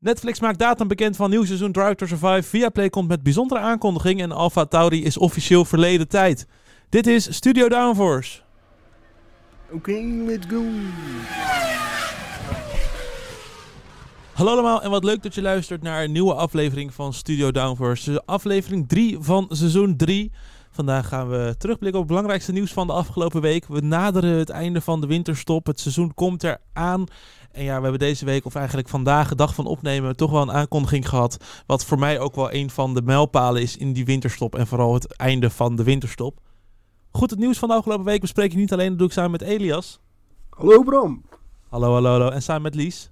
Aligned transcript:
Netflix 0.00 0.40
maakt 0.40 0.58
datum 0.58 0.88
bekend 0.88 1.16
van 1.16 1.30
nieuw 1.30 1.44
seizoen 1.44 1.72
Drive 1.72 1.94
to 1.94 2.06
Survive. 2.06 2.42
Viaplay 2.42 2.90
komt 2.90 3.08
met 3.08 3.22
bijzondere 3.22 3.60
aankondiging 3.60 4.20
en 4.20 4.32
Alpha 4.32 4.64
Tauri 4.64 5.04
is 5.04 5.16
officieel 5.16 5.64
verleden 5.64 6.08
tijd. 6.08 6.46
Dit 6.88 7.06
is 7.06 7.34
Studio 7.34 7.68
Downforce. 7.68 8.40
Oké, 9.70 9.92
let's 10.26 10.46
go. 10.46 10.62
Hallo 14.32 14.50
allemaal 14.50 14.82
en 14.82 14.90
wat 14.90 15.04
leuk 15.04 15.22
dat 15.22 15.34
je 15.34 15.42
luistert 15.42 15.82
naar 15.82 16.04
een 16.04 16.12
nieuwe 16.12 16.34
aflevering 16.34 16.94
van 16.94 17.12
Studio 17.12 17.50
Downforce. 17.50 18.22
Aflevering 18.26 18.88
3 18.88 19.16
van 19.20 19.46
seizoen 19.48 19.96
3. 19.96 20.32
Vandaag 20.70 21.08
gaan 21.08 21.28
we 21.28 21.54
terugblikken 21.58 22.00
op 22.00 22.06
het 22.06 22.16
belangrijkste 22.16 22.52
nieuws 22.52 22.72
van 22.72 22.86
de 22.86 22.92
afgelopen 22.92 23.40
week. 23.40 23.66
We 23.66 23.80
naderen 23.80 24.38
het 24.38 24.50
einde 24.50 24.80
van 24.80 25.00
de 25.00 25.06
winterstop. 25.06 25.66
Het 25.66 25.80
seizoen 25.80 26.14
komt 26.14 26.44
eraan. 26.44 27.04
En 27.52 27.64
ja, 27.64 27.76
we 27.76 27.82
hebben 27.82 27.98
deze 27.98 28.24
week, 28.24 28.44
of 28.44 28.54
eigenlijk 28.54 28.88
vandaag, 28.88 29.28
de 29.28 29.34
dag 29.34 29.54
van 29.54 29.66
opnemen, 29.66 30.16
toch 30.16 30.30
wel 30.30 30.42
een 30.42 30.52
aankondiging 30.52 31.08
gehad. 31.08 31.36
Wat 31.66 31.84
voor 31.84 31.98
mij 31.98 32.20
ook 32.20 32.34
wel 32.34 32.52
een 32.52 32.70
van 32.70 32.94
de 32.94 33.02
mijlpalen 33.02 33.62
is 33.62 33.76
in 33.76 33.92
die 33.92 34.04
winterstop. 34.04 34.54
En 34.54 34.66
vooral 34.66 34.94
het 34.94 35.16
einde 35.16 35.50
van 35.50 35.76
de 35.76 35.82
winterstop. 35.82 36.40
Goed, 37.10 37.30
het 37.30 37.38
nieuws 37.38 37.58
van 37.58 37.68
de 37.68 37.74
afgelopen 37.74 38.04
week 38.04 38.20
bespreek 38.20 38.50
ik 38.50 38.56
niet 38.56 38.72
alleen. 38.72 38.88
Dat 38.88 38.98
doe 38.98 39.06
ik 39.06 39.12
samen 39.12 39.30
met 39.30 39.42
Elias. 39.42 40.00
Hallo 40.50 40.82
Bram. 40.82 41.24
Hallo, 41.68 41.92
hallo, 41.92 42.10
hallo. 42.10 42.28
En 42.28 42.42
samen 42.42 42.62
met 42.62 42.74
Lies. 42.74 43.10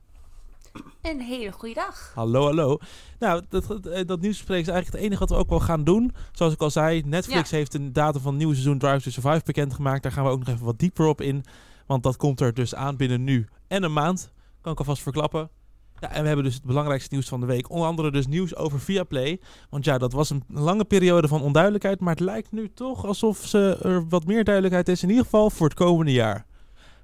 Een 1.03 1.21
hele 1.21 1.53
goede 1.53 1.75
dag. 1.75 2.13
Hallo, 2.15 2.45
hallo. 2.45 2.79
Nou, 3.19 3.43
dat, 3.49 3.67
dat, 3.67 4.09
dat 4.09 4.21
nieuws 4.21 4.37
bespreken 4.37 4.67
is 4.67 4.73
eigenlijk 4.73 4.87
het 4.87 5.05
enige 5.05 5.21
wat 5.21 5.31
we 5.31 5.37
ook 5.37 5.49
wel 5.49 5.61
gaan 5.61 5.85
doen. 5.85 6.15
Zoals 6.33 6.53
ik 6.53 6.61
al 6.61 6.71
zei, 6.71 7.03
Netflix 7.05 7.51
heeft 7.51 7.75
een 7.75 7.93
datum 7.93 8.21
van 8.21 8.31
het 8.31 8.39
nieuwe 8.39 8.55
seizoen 8.55 8.79
Drive 8.79 9.03
to 9.03 9.11
Survive 9.11 9.45
bekendgemaakt. 9.45 10.03
Daar 10.03 10.13
gaan 10.13 10.25
we 10.25 10.31
ook 10.31 10.39
nog 10.39 10.49
even 10.49 10.65
wat 10.65 10.79
dieper 10.79 11.07
op 11.07 11.21
in. 11.21 11.45
Want 11.87 12.03
dat 12.03 12.17
komt 12.17 12.41
er 12.41 12.55
dus 12.55 12.75
aan 12.75 12.97
binnen 12.97 13.25
nu 13.25 13.47
en 13.69 13.83
een 13.83 13.93
maand. 13.93 14.33
Kan 14.61 14.73
ik 14.73 14.79
alvast 14.79 15.03
verklappen. 15.03 15.51
Ja, 16.01 16.11
en 16.11 16.21
we 16.21 16.27
hebben 16.27 16.45
dus 16.45 16.55
het 16.55 16.65
belangrijkste 16.65 17.09
nieuws 17.13 17.29
van 17.29 17.41
de 17.41 17.47
week. 17.47 17.71
Onder 17.71 17.87
andere 17.87 18.11
dus 18.11 18.27
nieuws 18.27 18.57
over 18.57 18.81
Viaplay. 18.81 19.41
Want 19.71 19.85
ja, 19.85 19.99
dat 19.99 20.13
was 20.13 20.31
een 20.31 20.43
lange 20.49 20.85
periode 20.85 21.29
van 21.29 21.43
onduidelijkheid. 21.43 22.01
Maar 22.01 22.15
het 22.15 22.21
lijkt 22.21 22.53
nu 22.53 22.73
toch 22.75 23.05
alsof 23.05 23.39
ze 23.39 23.79
er 23.83 24.09
wat 24.09 24.27
meer 24.27 24.45
duidelijkheid 24.45 24.89
is. 24.89 25.03
In 25.03 25.09
ieder 25.09 25.25
geval 25.25 25.51
voor 25.51 25.67
het 25.67 25.77
komende 25.77 26.13
jaar. 26.13 26.47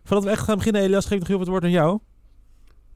Voordat 0.05 0.25
we 0.25 0.31
echt 0.31 0.45
gaan 0.45 0.57
beginnen, 0.57 0.83
Elias, 0.83 1.07
geef 1.07 1.13
ik 1.13 1.19
nog 1.19 1.29
heel 1.29 1.39
wat 1.39 1.49
woord 1.49 1.65
aan 1.65 1.71
jou. 1.71 1.99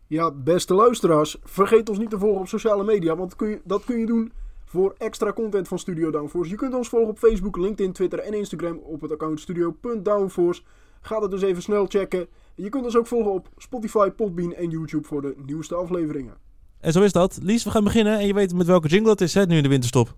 Ja, 0.06 0.30
beste 0.30 0.74
luisteraars, 0.74 1.36
vergeet 1.42 1.88
ons 1.88 1.98
niet 1.98 2.10
te 2.10 2.18
volgen 2.18 2.40
op 2.40 2.48
sociale 2.48 2.84
media, 2.84 3.16
want 3.16 3.36
kun 3.36 3.48
je, 3.48 3.60
dat 3.64 3.84
kun 3.84 3.98
je 3.98 4.06
doen 4.06 4.32
voor 4.64 4.94
extra 4.98 5.32
content 5.32 5.68
van 5.68 5.78
Studio 5.78 6.10
Downforce. 6.10 6.50
Je 6.50 6.56
kunt 6.56 6.74
ons 6.74 6.88
volgen 6.88 7.08
op 7.08 7.18
Facebook, 7.18 7.56
LinkedIn, 7.56 7.92
Twitter 7.92 8.18
en 8.18 8.34
Instagram 8.34 8.76
op 8.76 9.00
het 9.00 9.12
account 9.12 9.40
studio.downforce. 9.40 10.62
Ga 11.00 11.20
dat 11.20 11.30
dus 11.30 11.42
even 11.42 11.62
snel 11.62 11.86
checken. 11.86 12.26
Je 12.54 12.68
kunt 12.68 12.84
ons 12.84 12.96
ook 12.96 13.06
volgen 13.06 13.32
op 13.32 13.48
Spotify, 13.56 14.10
Podbean 14.10 14.54
en 14.54 14.70
YouTube 14.70 15.06
voor 15.06 15.22
de 15.22 15.34
nieuwste 15.46 15.74
afleveringen. 15.74 16.34
En 16.80 16.92
zo 16.92 17.02
is 17.02 17.12
dat. 17.12 17.38
Lies, 17.42 17.64
we 17.64 17.70
gaan 17.70 17.84
beginnen 17.84 18.18
en 18.18 18.26
je 18.26 18.34
weet 18.34 18.54
met 18.54 18.66
welke 18.66 18.88
jingle 18.88 19.10
het 19.10 19.20
is, 19.20 19.34
hè, 19.34 19.46
nu 19.46 19.56
in 19.56 19.62
de 19.62 19.68
winterstop. 19.68 20.14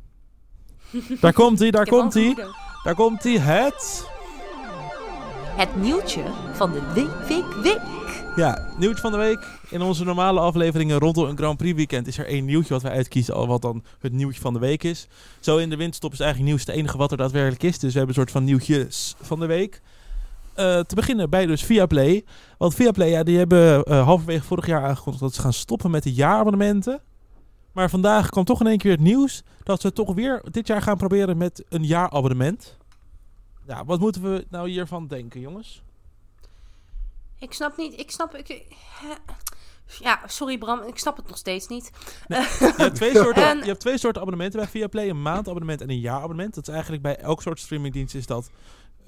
daar 1.20 1.32
komt 1.32 1.58
hij, 1.58 1.70
daar 1.78 1.86
komt 1.86 2.14
hij. 2.14 2.34
Daar 2.84 2.94
komt 2.94 3.22
hij, 3.22 3.38
het... 3.38 4.06
Het 5.56 5.76
nieuwtje 5.76 6.22
van 6.52 6.72
de 6.72 6.80
week, 6.94 7.28
week, 7.28 7.54
week. 7.62 7.80
Ja, 8.36 8.74
nieuwtje 8.76 9.00
van 9.00 9.12
de 9.12 9.18
week. 9.18 9.46
In 9.70 9.82
onze 9.82 10.04
normale 10.04 10.40
afleveringen 10.40 10.98
rondom 10.98 11.28
een 11.28 11.36
Grand 11.36 11.56
Prix 11.56 11.76
weekend 11.76 12.06
is 12.06 12.18
er 12.18 12.26
één 12.26 12.44
nieuwtje 12.44 12.72
wat 12.72 12.82
wij 12.82 12.92
uitkiezen, 12.92 13.34
al 13.34 13.46
wat 13.46 13.62
dan 13.62 13.84
het 13.98 14.12
nieuwtje 14.12 14.40
van 14.40 14.52
de 14.52 14.58
week 14.58 14.82
is. 14.82 15.08
Zo 15.40 15.56
in 15.56 15.70
de 15.70 15.76
windstop 15.76 16.12
is 16.12 16.20
eigenlijk 16.20 16.50
nieuws 16.50 16.66
het 16.66 16.76
enige 16.76 16.98
wat 16.98 17.10
er 17.10 17.16
daadwerkelijk 17.16 17.62
is. 17.62 17.78
Dus 17.78 17.92
we 17.92 17.98
hebben 17.98 18.08
een 18.08 18.22
soort 18.22 18.30
van 18.30 18.44
nieuwtjes 18.44 19.14
van 19.20 19.40
de 19.40 19.46
week. 19.46 19.80
Uh, 20.58 20.80
te 20.80 20.94
beginnen 20.94 21.30
bij 21.30 21.46
dus 21.46 21.64
Viaplay. 21.64 22.24
Want 22.58 22.74
Viaplay, 22.74 23.08
ja, 23.08 23.22
die 23.22 23.38
hebben 23.38 23.84
uh, 23.88 24.04
halverwege 24.04 24.44
vorig 24.44 24.66
jaar 24.66 24.84
aangekondigd 24.84 25.22
dat 25.22 25.34
ze 25.34 25.40
gaan 25.40 25.52
stoppen 25.52 25.90
met 25.90 26.02
de 26.02 26.12
jaarabonnementen. 26.12 27.00
Maar 27.72 27.90
vandaag 27.90 28.28
kwam 28.28 28.44
toch 28.44 28.60
in 28.60 28.66
één 28.66 28.78
keer 28.78 28.90
het 28.90 29.00
nieuws 29.00 29.42
dat 29.62 29.80
ze 29.80 29.92
toch 29.92 30.14
weer 30.14 30.42
dit 30.50 30.66
jaar 30.66 30.82
gaan 30.82 30.96
proberen 30.96 31.36
met 31.36 31.64
een 31.68 31.84
jaarabonnement. 31.84 32.76
Ja, 33.66 33.84
wat 33.84 34.00
moeten 34.00 34.22
we 34.22 34.46
nou 34.50 34.68
hiervan 34.68 35.06
denken, 35.06 35.40
jongens? 35.40 35.82
Ik 37.38 37.52
snap 37.52 37.76
niet. 37.76 38.00
Ik 38.00 38.10
snap. 38.10 38.34
Ik, 38.34 38.62
ja, 39.98 40.20
sorry 40.26 40.58
Bram, 40.58 40.82
ik 40.82 40.98
snap 40.98 41.16
het 41.16 41.28
nog 41.28 41.36
steeds 41.36 41.68
niet. 41.68 41.90
Nee, 42.28 42.40
je, 42.40 42.74
hebt 42.76 42.94
twee 42.94 43.14
soorten, 43.14 43.48
en, 43.48 43.58
je 43.58 43.64
hebt 43.64 43.80
twee 43.80 43.98
soorten 43.98 44.20
abonnementen 44.20 44.60
bij 44.60 44.68
Viaplay: 44.68 45.08
een 45.08 45.22
maandabonnement 45.22 45.80
en 45.80 45.90
een 45.90 46.00
jaarabonnement. 46.00 46.54
Dat 46.54 46.68
is 46.68 46.72
eigenlijk 46.72 47.02
bij 47.02 47.16
elk 47.16 47.42
soort 47.42 47.60
streamingdienst 47.60 48.14
is 48.14 48.26
dat. 48.26 48.50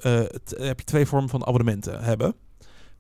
Het, 0.01 0.55
heb 0.59 0.79
je 0.79 0.85
twee 0.85 1.07
vormen 1.07 1.29
van 1.29 1.47
abonnementen 1.47 2.03
hebben. 2.03 2.35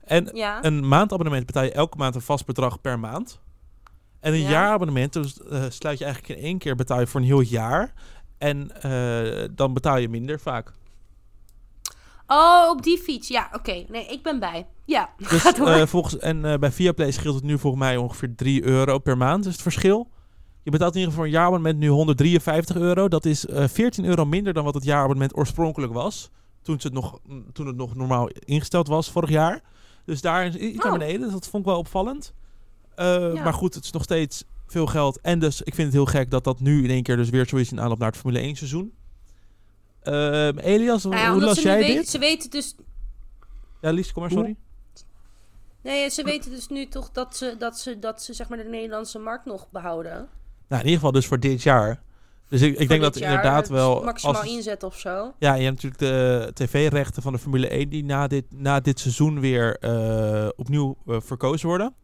En 0.05 0.31
ja. 0.33 0.65
een 0.65 0.89
maandabonnement 0.89 1.47
betaal 1.47 1.65
je 1.65 1.73
elke 1.73 1.97
maand 1.97 2.15
een 2.15 2.21
vast 2.21 2.47
bedrag 2.47 2.81
per 2.81 2.99
maand. 2.99 3.41
En 4.21 4.33
een 4.33 4.41
Ja. 4.41 4.51
jaarabonnement 4.51 5.13
dus, 5.13 5.39
uh, 5.53 5.65
sluit 5.69 5.99
je 5.99 6.05
eigenlijk 6.05 6.39
in 6.39 6.45
één 6.45 6.59
keer 6.59 6.75
betaal 6.77 7.01
je 7.01 7.07
voor 7.07 7.21
een 7.21 7.27
heel 7.27 7.41
jaar. 7.41 7.93
En 8.39 8.71
uh, 8.87 9.49
dan 9.51 9.73
betaal 9.73 9.97
je 9.97 10.09
minder 10.09 10.41
vaak. 10.41 10.73
Oh, 12.27 12.69
op 12.71 12.83
die 12.83 12.99
fiets. 12.99 13.29
Ja, 13.29 13.51
oké. 13.53 13.85
Nee, 13.89 14.07
ik 14.07 14.23
ben 14.23 14.39
bij. 14.39 14.67
Ja, 14.85 15.11
Dus, 15.31 15.45
uh, 15.59 15.87
volgens, 15.87 16.19
en 16.19 16.61
bij 16.61 16.73
Viaplay 16.73 17.11
scheelt 17.11 17.35
het 17.35 17.45
nu 17.45 17.59
volgens 17.59 17.83
mij 17.83 17.97
ongeveer 17.97 18.35
3 18.37 18.65
euro 18.65 18.99
per 18.99 19.17
maand, 19.17 19.47
is 19.47 19.53
het 19.53 19.63
verschil. 19.63 20.11
Je 20.63 20.71
betaalt 20.71 20.93
in 20.93 20.99
ieder 20.99 21.13
geval 21.15 21.27
een 21.27 21.35
jaarabonnement 21.35 21.79
nu 21.79 21.89
153 21.89 22.77
euro. 22.77 23.09
Dat 23.09 23.25
is 23.25 23.45
uh, 23.45 23.65
14 23.67 24.05
euro 24.05 24.25
minder 24.25 24.53
dan 24.53 24.65
wat 24.65 24.75
het 24.75 24.85
jaarabonnement 24.85 25.37
oorspronkelijk 25.37 25.93
was. 25.93 26.31
Toen 26.63 26.79
het 26.83 26.93
nog, 26.93 27.19
toen 27.53 27.67
het 27.67 27.77
nog 27.77 27.95
normaal 27.95 28.29
ingesteld 28.29 28.89
was 28.89 29.11
vorig 29.11 29.31
jaar. 29.31 29.63
Dus 30.05 30.21
daar 30.21 30.47
is 30.47 30.55
iets 30.55 30.77
naar 30.85 30.93
Oh. 30.93 30.99
beneden. 30.99 31.21
Dus 31.21 31.33
dat 31.33 31.47
vond 31.47 31.63
ik 31.63 31.69
wel 31.69 31.79
opvallend. 31.79 32.33
Uh, 32.97 33.35
Ja. 33.35 33.43
Maar 33.43 33.53
goed, 33.55 33.75
het 33.75 33.85
is 33.85 33.91
nog 33.91 34.03
steeds 34.03 34.45
veel 34.67 34.87
geld. 34.87 35.21
En 35.21 35.39
dus 35.39 35.63
ik 35.63 35.75
vind 35.75 35.87
het 35.87 35.97
heel 35.97 36.07
gek 36.21 36.31
dat 36.31 36.45
dat 36.45 36.61
nu 36.61 36.85
in 36.85 36.91
één 36.91 37.03
keer 37.03 37.17
dus 37.17 37.31
weer 37.31 37.47
zo 37.49 37.57
is 37.57 37.73
in 37.73 37.81
aanloop 37.81 37.99
naar 37.99 38.09
het 38.09 38.17
Formule 38.17 38.39
1 38.43 38.57
seizoen. 38.57 38.93
Uh, 40.05 40.47
Elias, 40.57 41.05
Nou 41.05 41.17
ja, 41.17 41.33
hoe 41.33 41.41
las 41.43 41.63
jij 41.63 41.87
dit? 41.87 42.09
Ze 42.09 42.19
weten 42.19 42.51
dus... 42.51 42.75
Ja, 43.81 43.91
Lies, 43.91 44.13
kom 44.13 44.23
maar, 44.23 44.31
sorry. 44.31 44.57
Nee, 45.83 46.09
ze 46.11 46.23
weten 46.25 46.51
dus 46.51 46.69
nu 46.69 46.89
toch 46.89 47.11
dat 47.11 47.37
ze, 47.37 47.55
dat 47.59 47.79
ze, 47.79 47.99
dat 47.99 48.23
ze 48.23 48.33
zeg 48.33 48.49
maar 48.49 48.59
de 48.59 48.65
Nederlandse 48.65 49.19
markt 49.19 49.45
nog 49.45 49.71
behouden. 49.71 50.13
Nou, 50.13 50.27
in 50.69 50.79
ieder 50.79 50.95
geval 50.95 51.13
dus 51.13 51.27
voor 51.27 51.41
dit 51.41 51.63
jaar. 51.63 52.03
Dus 52.51 52.63
ik, 52.63 52.89
denk 52.89 53.03
dat 53.03 53.17
inderdaad 53.17 53.69
wel... 53.69 54.03
Maximaal 54.05 54.37
als- 54.37 54.47
inzet 54.51 54.83
of 54.83 54.99
zo. 54.99 55.33
Ja, 55.39 55.55
je 55.55 55.65
hebt 55.65 55.83
natuurlijk 55.83 56.01
de 56.01 56.51
tv-rechten 56.55 57.23
van 57.23 57.33
de 57.33 57.39
Formule 57.39 57.69
1 57.69 57.89
die 57.89 58.05
na 58.05 58.27
dit, 58.27 58.45
na 58.49 58.81
dit 58.81 59.01
seizoen 59.01 59.41
weer 59.41 59.77
eh, 59.77 60.49
opnieuw 60.57 60.97
eh, 61.07 61.17
verkozen 61.21 61.69
worden. 61.69 61.95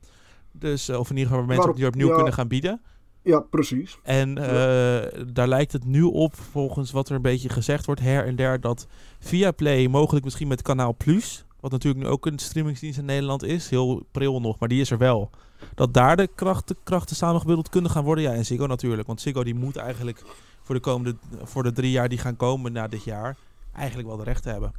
Dus, 0.52 0.88
eh, 0.88 0.98
of 0.98 1.10
in 1.10 1.16
ieder 1.16 1.30
geval 1.30 1.44
mensen 1.46 1.56
Waarop- 1.56 1.76
die 1.76 1.86
opnieuw 1.86 2.08
ja. 2.08 2.14
kunnen 2.14 2.32
gaan 2.32 2.48
bieden. 2.48 2.80
Ja, 3.22 3.40
precies. 3.40 3.98
En 4.02 4.38
eh, 4.38 5.22
daar 5.32 5.48
lijkt 5.48 5.72
het 5.72 5.84
nu 5.84 6.02
op, 6.02 6.34
volgens 6.36 6.90
wat 6.90 7.08
er 7.08 7.14
een 7.14 7.22
beetje 7.22 7.48
gezegd 7.48 7.86
wordt 7.86 8.00
her 8.00 8.26
en 8.26 8.36
der, 8.36 8.60
dat 8.60 8.86
Viaplay 9.18 9.86
mogelijk 9.86 10.24
misschien 10.24 10.48
met 10.48 10.62
Kanaal 10.62 10.94
Plus, 10.96 11.44
wat 11.66 11.80
natuurlijk 11.80 12.04
nu 12.04 12.10
ook 12.10 12.26
een 12.26 12.38
streamingsdienst 12.38 12.98
in 12.98 13.04
Nederland 13.04 13.42
is, 13.42 13.70
heel 13.70 14.06
pril 14.10 14.40
nog, 14.40 14.58
maar 14.58 14.68
die 14.68 14.80
is 14.80 14.90
er 14.90 14.98
wel. 14.98 15.30
Dat 15.74 15.94
daar 15.94 16.16
de 16.16 16.28
krachten, 16.34 16.76
krachten 16.82 17.62
kunnen 17.70 17.90
gaan 17.90 18.04
worden. 18.04 18.24
Ja, 18.24 18.32
en 18.32 18.44
Ziggo 18.44 18.66
natuurlijk. 18.66 19.06
Want 19.06 19.20
Ziggo 19.20 19.44
die 19.44 19.54
moet 19.54 19.76
eigenlijk 19.76 20.22
voor 20.62 20.74
de 20.74 20.80
komende 20.80 21.16
voor 21.42 21.62
de 21.62 21.72
drie 21.72 21.90
jaar 21.90 22.08
die 22.08 22.18
gaan 22.18 22.36
komen 22.36 22.72
na 22.72 22.88
dit 22.88 23.04
jaar 23.04 23.36
eigenlijk 23.72 24.08
wel 24.08 24.16
de 24.16 24.24
rechten 24.24 24.50
hebben. 24.52 24.72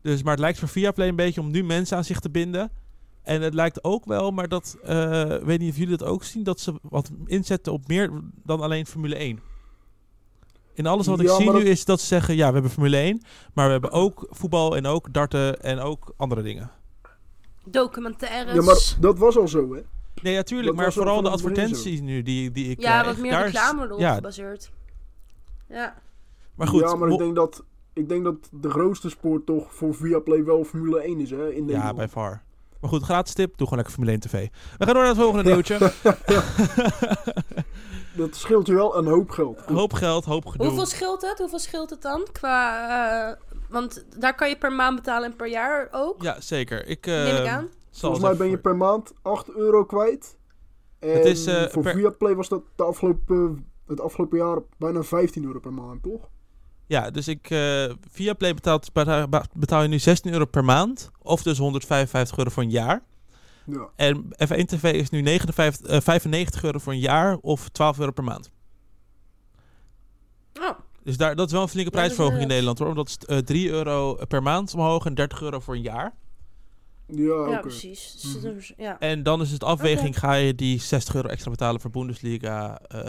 Dus, 0.00 0.22
maar 0.22 0.32
het 0.32 0.40
lijkt 0.40 0.58
voor 0.58 0.68
Viaplay 0.68 1.08
een 1.08 1.16
beetje 1.16 1.40
om 1.40 1.50
nu 1.50 1.64
mensen 1.64 1.96
aan 1.96 2.04
zich 2.04 2.20
te 2.20 2.30
binden. 2.30 2.70
En 3.22 3.42
het 3.42 3.54
lijkt 3.54 3.84
ook 3.84 4.04
wel, 4.04 4.30
maar 4.30 4.48
dat 4.48 4.76
eh, 4.82 5.36
weet 5.36 5.58
niet 5.58 5.70
of 5.70 5.76
jullie 5.76 5.96
dat 5.96 6.08
ook 6.08 6.24
zien, 6.24 6.42
dat 6.42 6.60
ze 6.60 6.74
wat 6.82 7.10
inzetten 7.26 7.72
op 7.72 7.88
meer 7.88 8.10
dan 8.44 8.60
alleen 8.60 8.86
Formule 8.86 9.16
1. 9.16 9.40
In 10.74 10.86
alles 10.86 11.06
wat 11.06 11.20
ik 11.20 11.26
Ja, 11.26 11.36
zie 11.36 11.52
nu 11.52 11.60
is 11.64 11.84
dat 11.84 12.00
ze 12.00 12.06
zeggen, 12.06 12.36
ja, 12.36 12.46
we 12.46 12.52
hebben 12.52 12.70
Formule 12.70 12.96
1, 12.96 13.22
maar 13.54 13.66
we 13.66 13.72
hebben 13.72 13.90
ook 13.90 14.26
voetbal 14.30 14.76
en 14.76 14.86
ook 14.86 15.12
darten 15.12 15.60
en 15.62 15.78
ook 15.80 16.12
andere 16.16 16.42
dingen. 16.42 16.70
Documentaires. 17.64 18.54
Ja, 18.54 18.62
maar 18.62 18.94
dat 19.00 19.18
was 19.18 19.36
al 19.36 19.48
zo, 19.48 19.74
hè? 19.74 19.80
Nee, 20.22 20.34
natuurlijk, 20.36 20.76
maar 20.76 20.92
vooral 20.92 21.22
de 21.22 21.28
advertenties 21.30 22.00
nu 22.00 22.22
die, 22.22 22.50
die 22.50 22.70
ik 22.70 22.80
Ja, 22.80 22.88
krijg. 22.90 23.06
wat 23.06 23.16
meer 23.22 23.30
daar 23.30 23.44
reclame 23.44 23.84
erop 23.84 23.98
ja, 24.00 24.14
gebaseerd. 24.14 24.70
Ja. 25.68 25.94
maar 26.54 26.66
goed. 26.66 26.80
ja, 26.80 26.94
maar 26.94 27.08
ik 27.10 27.18
denk, 27.18 27.34
dat, 27.34 27.64
ik 27.92 28.08
denk 28.08 28.24
dat 28.24 28.36
de 28.50 28.70
grootste 28.70 29.08
sport 29.10 29.46
toch 29.46 29.74
voor 29.74 29.94
Viaplay 29.94 30.44
wel 30.44 30.64
Formule 30.64 31.00
1 31.00 31.20
is, 31.20 31.30
hè? 31.30 31.48
In 31.50 31.60
ja, 31.60 31.64
Nederland. 31.64 31.96
bij 31.96 32.08
far. 32.08 32.42
Maar 32.80 32.90
goed, 32.90 33.02
gratis 33.02 33.34
tip, 33.34 33.48
doe 33.56 33.68
gewoon 33.68 33.74
lekker 33.84 33.92
Formule 33.94 34.12
1 34.12 34.20
TV. 34.20 34.48
We 34.78 34.84
gaan 34.84 34.94
door 34.94 35.02
naar 35.02 35.12
het 35.12 35.22
volgende 35.22 35.50
nieuwtje. 35.52 35.78
Dat 38.16 38.36
scheelt 38.36 38.66
je 38.66 38.74
wel 38.74 38.96
een 38.96 39.06
hoop 39.06 39.30
geld. 39.30 39.58
hoop 39.60 39.92
geld, 39.92 40.24
hoop 40.24 40.46
gedoe. 40.46 40.66
Hoeveel 40.66 40.86
scheelt 40.86 41.22
het? 41.22 41.38
Hoeveel 41.38 41.58
scheelt 41.58 41.90
het 41.90 42.02
dan? 42.02 42.26
Qua, 42.32 42.88
eh, 43.30 43.36
want 43.68 44.04
daar 44.18 44.34
kan 44.34 44.48
je 44.48 44.56
per 44.58 44.72
maand 44.72 44.96
betalen 44.96 45.30
en 45.30 45.36
per 45.36 45.48
jaar 45.48 45.88
ook. 45.90 46.22
Ja, 46.22 46.40
zeker. 46.40 46.86
Ik, 46.86 47.06
eh, 47.06 47.14
Neem 47.22 47.36
ik 47.42 47.48
aan. 47.48 47.68
zal 47.90 48.10
Volgens 48.10 48.22
mij 48.30 48.36
ben 48.36 48.50
je 48.50 48.58
per 48.58 48.76
maand 48.76 49.12
8 49.22 49.50
euro 49.50 49.84
kwijt. 49.84 50.38
En 50.98 51.10
Het 51.12 51.24
is, 51.24 51.46
eh, 51.46 51.62
voor 51.68 51.82
per- 51.82 51.94
Viaplay 51.94 52.34
was 52.34 52.48
dat 52.48 52.62
de 52.76 52.82
afgelopen, 52.82 53.66
het 53.86 54.00
afgelopen 54.00 54.38
jaar 54.38 54.58
bijna 54.78 55.02
15 55.02 55.44
euro 55.44 55.58
per 55.60 55.72
maand, 55.72 56.02
toch? 56.02 56.28
Ja, 56.86 57.10
dus 57.10 57.28
ik, 57.28 57.50
eh 57.50 57.84
via 58.10 58.32
Play 58.34 58.54
betaalt, 58.54 58.92
beta- 58.92 59.26
betaal 59.54 59.82
je 59.82 59.88
nu 59.88 59.98
16 59.98 60.32
euro 60.32 60.44
per 60.44 60.64
maand. 60.64 61.10
Of 61.22 61.42
dus 61.42 61.58
155 61.58 62.36
euro 62.38 62.50
voor 62.50 62.62
een 62.62 62.70
jaar. 62.70 63.02
Ja. 63.66 63.88
En 63.96 64.24
F1 64.24 64.64
TV 64.66 64.92
is 64.92 65.10
nu 65.10 65.20
59, 65.20 65.86
eh, 65.86 66.00
95 66.00 66.62
euro 66.64 66.78
voor 66.78 66.92
een 66.92 66.98
jaar 66.98 67.36
of 67.36 67.68
12 67.68 67.98
euro 67.98 68.10
per 68.12 68.24
maand. 68.24 68.50
Oh, 70.60 70.70
Dus 71.02 71.16
daar, 71.16 71.36
dat 71.36 71.46
is 71.46 71.52
wel 71.52 71.62
een 71.62 71.68
flinke 71.68 71.90
prijsverhoging 71.90 72.36
in 72.40 72.46
eh, 72.46 72.50
Nederland 72.50 72.78
hoor. 72.78 72.88
Omdat 72.88 73.10
het 73.10 73.24
eh 73.24 73.38
3 73.38 73.70
euro 73.70 74.14
per 74.28 74.42
maand 74.42 74.74
omhoog 74.74 75.04
en 75.06 75.14
30 75.14 75.42
euro 75.42 75.60
voor 75.60 75.74
een 75.74 75.82
jaar. 75.82 76.14
Ja, 77.06 77.58
precies. 77.60 78.20
Dus 78.42 78.72
Mhm. 78.76 78.82
ja. 78.82 78.98
En 78.98 79.22
dan 79.22 79.40
is 79.40 79.50
het 79.50 79.64
afweging, 79.64 80.18
ga 80.18 80.32
je 80.32 80.54
die 80.54 80.80
60 80.80 81.14
euro 81.14 81.28
extra 81.28 81.50
betalen 81.50 81.80
voor 81.80 81.90
Bundesliga, 81.90 82.78
eh, 82.88 83.02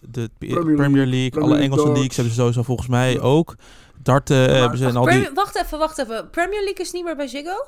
de 0.00 0.30
Premier 0.38 0.74
Premier, 0.76 1.06
League, 1.06 1.30
Premier 1.30 1.50
alle 1.52 1.58
Engelse 1.60 1.76
darts. 1.84 1.92
leagues 1.98 2.16
hebben 2.16 2.34
ze 2.34 2.40
sowieso 2.40 2.62
volgens 2.62 2.88
mij 2.88 3.12
Ja. 3.12 3.20
ook. 3.20 3.54
Darten 4.02 4.36
hebben 4.60 4.78
ze 4.78 4.86
en 4.86 4.96
al 4.96 5.04
die... 5.04 5.30
Wacht 5.34 5.56
even, 5.56 5.78
wacht 5.78 5.98
even. 5.98 6.30
Premier 6.30 6.62
League 6.64 6.84
is 6.84 6.92
niet 6.92 7.04
meer 7.04 7.16
bij 7.16 7.26
Ziggo? 7.26 7.64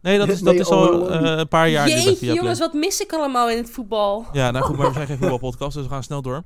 Nee, 0.02 0.18
dat 0.18 0.28
is, 0.28 0.40
dat 0.40 0.52
nee, 0.52 0.62
is 0.62 0.68
al 0.68 0.92
al 0.92 1.10
eh, 1.10 1.20
lang. 1.20 1.38
een 1.38 1.48
paar 1.48 1.68
jaar 1.68 1.88
Jeetje, 1.88 2.32
jongens, 2.32 2.58
wat 2.58 2.72
mis 2.72 3.00
ik 3.00 3.12
allemaal 3.12 3.50
in 3.50 3.56
het 3.56 3.70
voetbal? 3.70 4.26
Ja, 4.32 4.50
nou 4.50 4.64
goed, 4.64 4.76
maar 4.76 4.86
we 4.86 4.92
zijn 4.92 5.06
geen 5.06 5.18
voetbalpodcast, 5.20 5.74
dus 5.76 5.84
we 5.84 5.90
gaan 5.90 6.02
snel 6.02 6.22
door. 6.22 6.42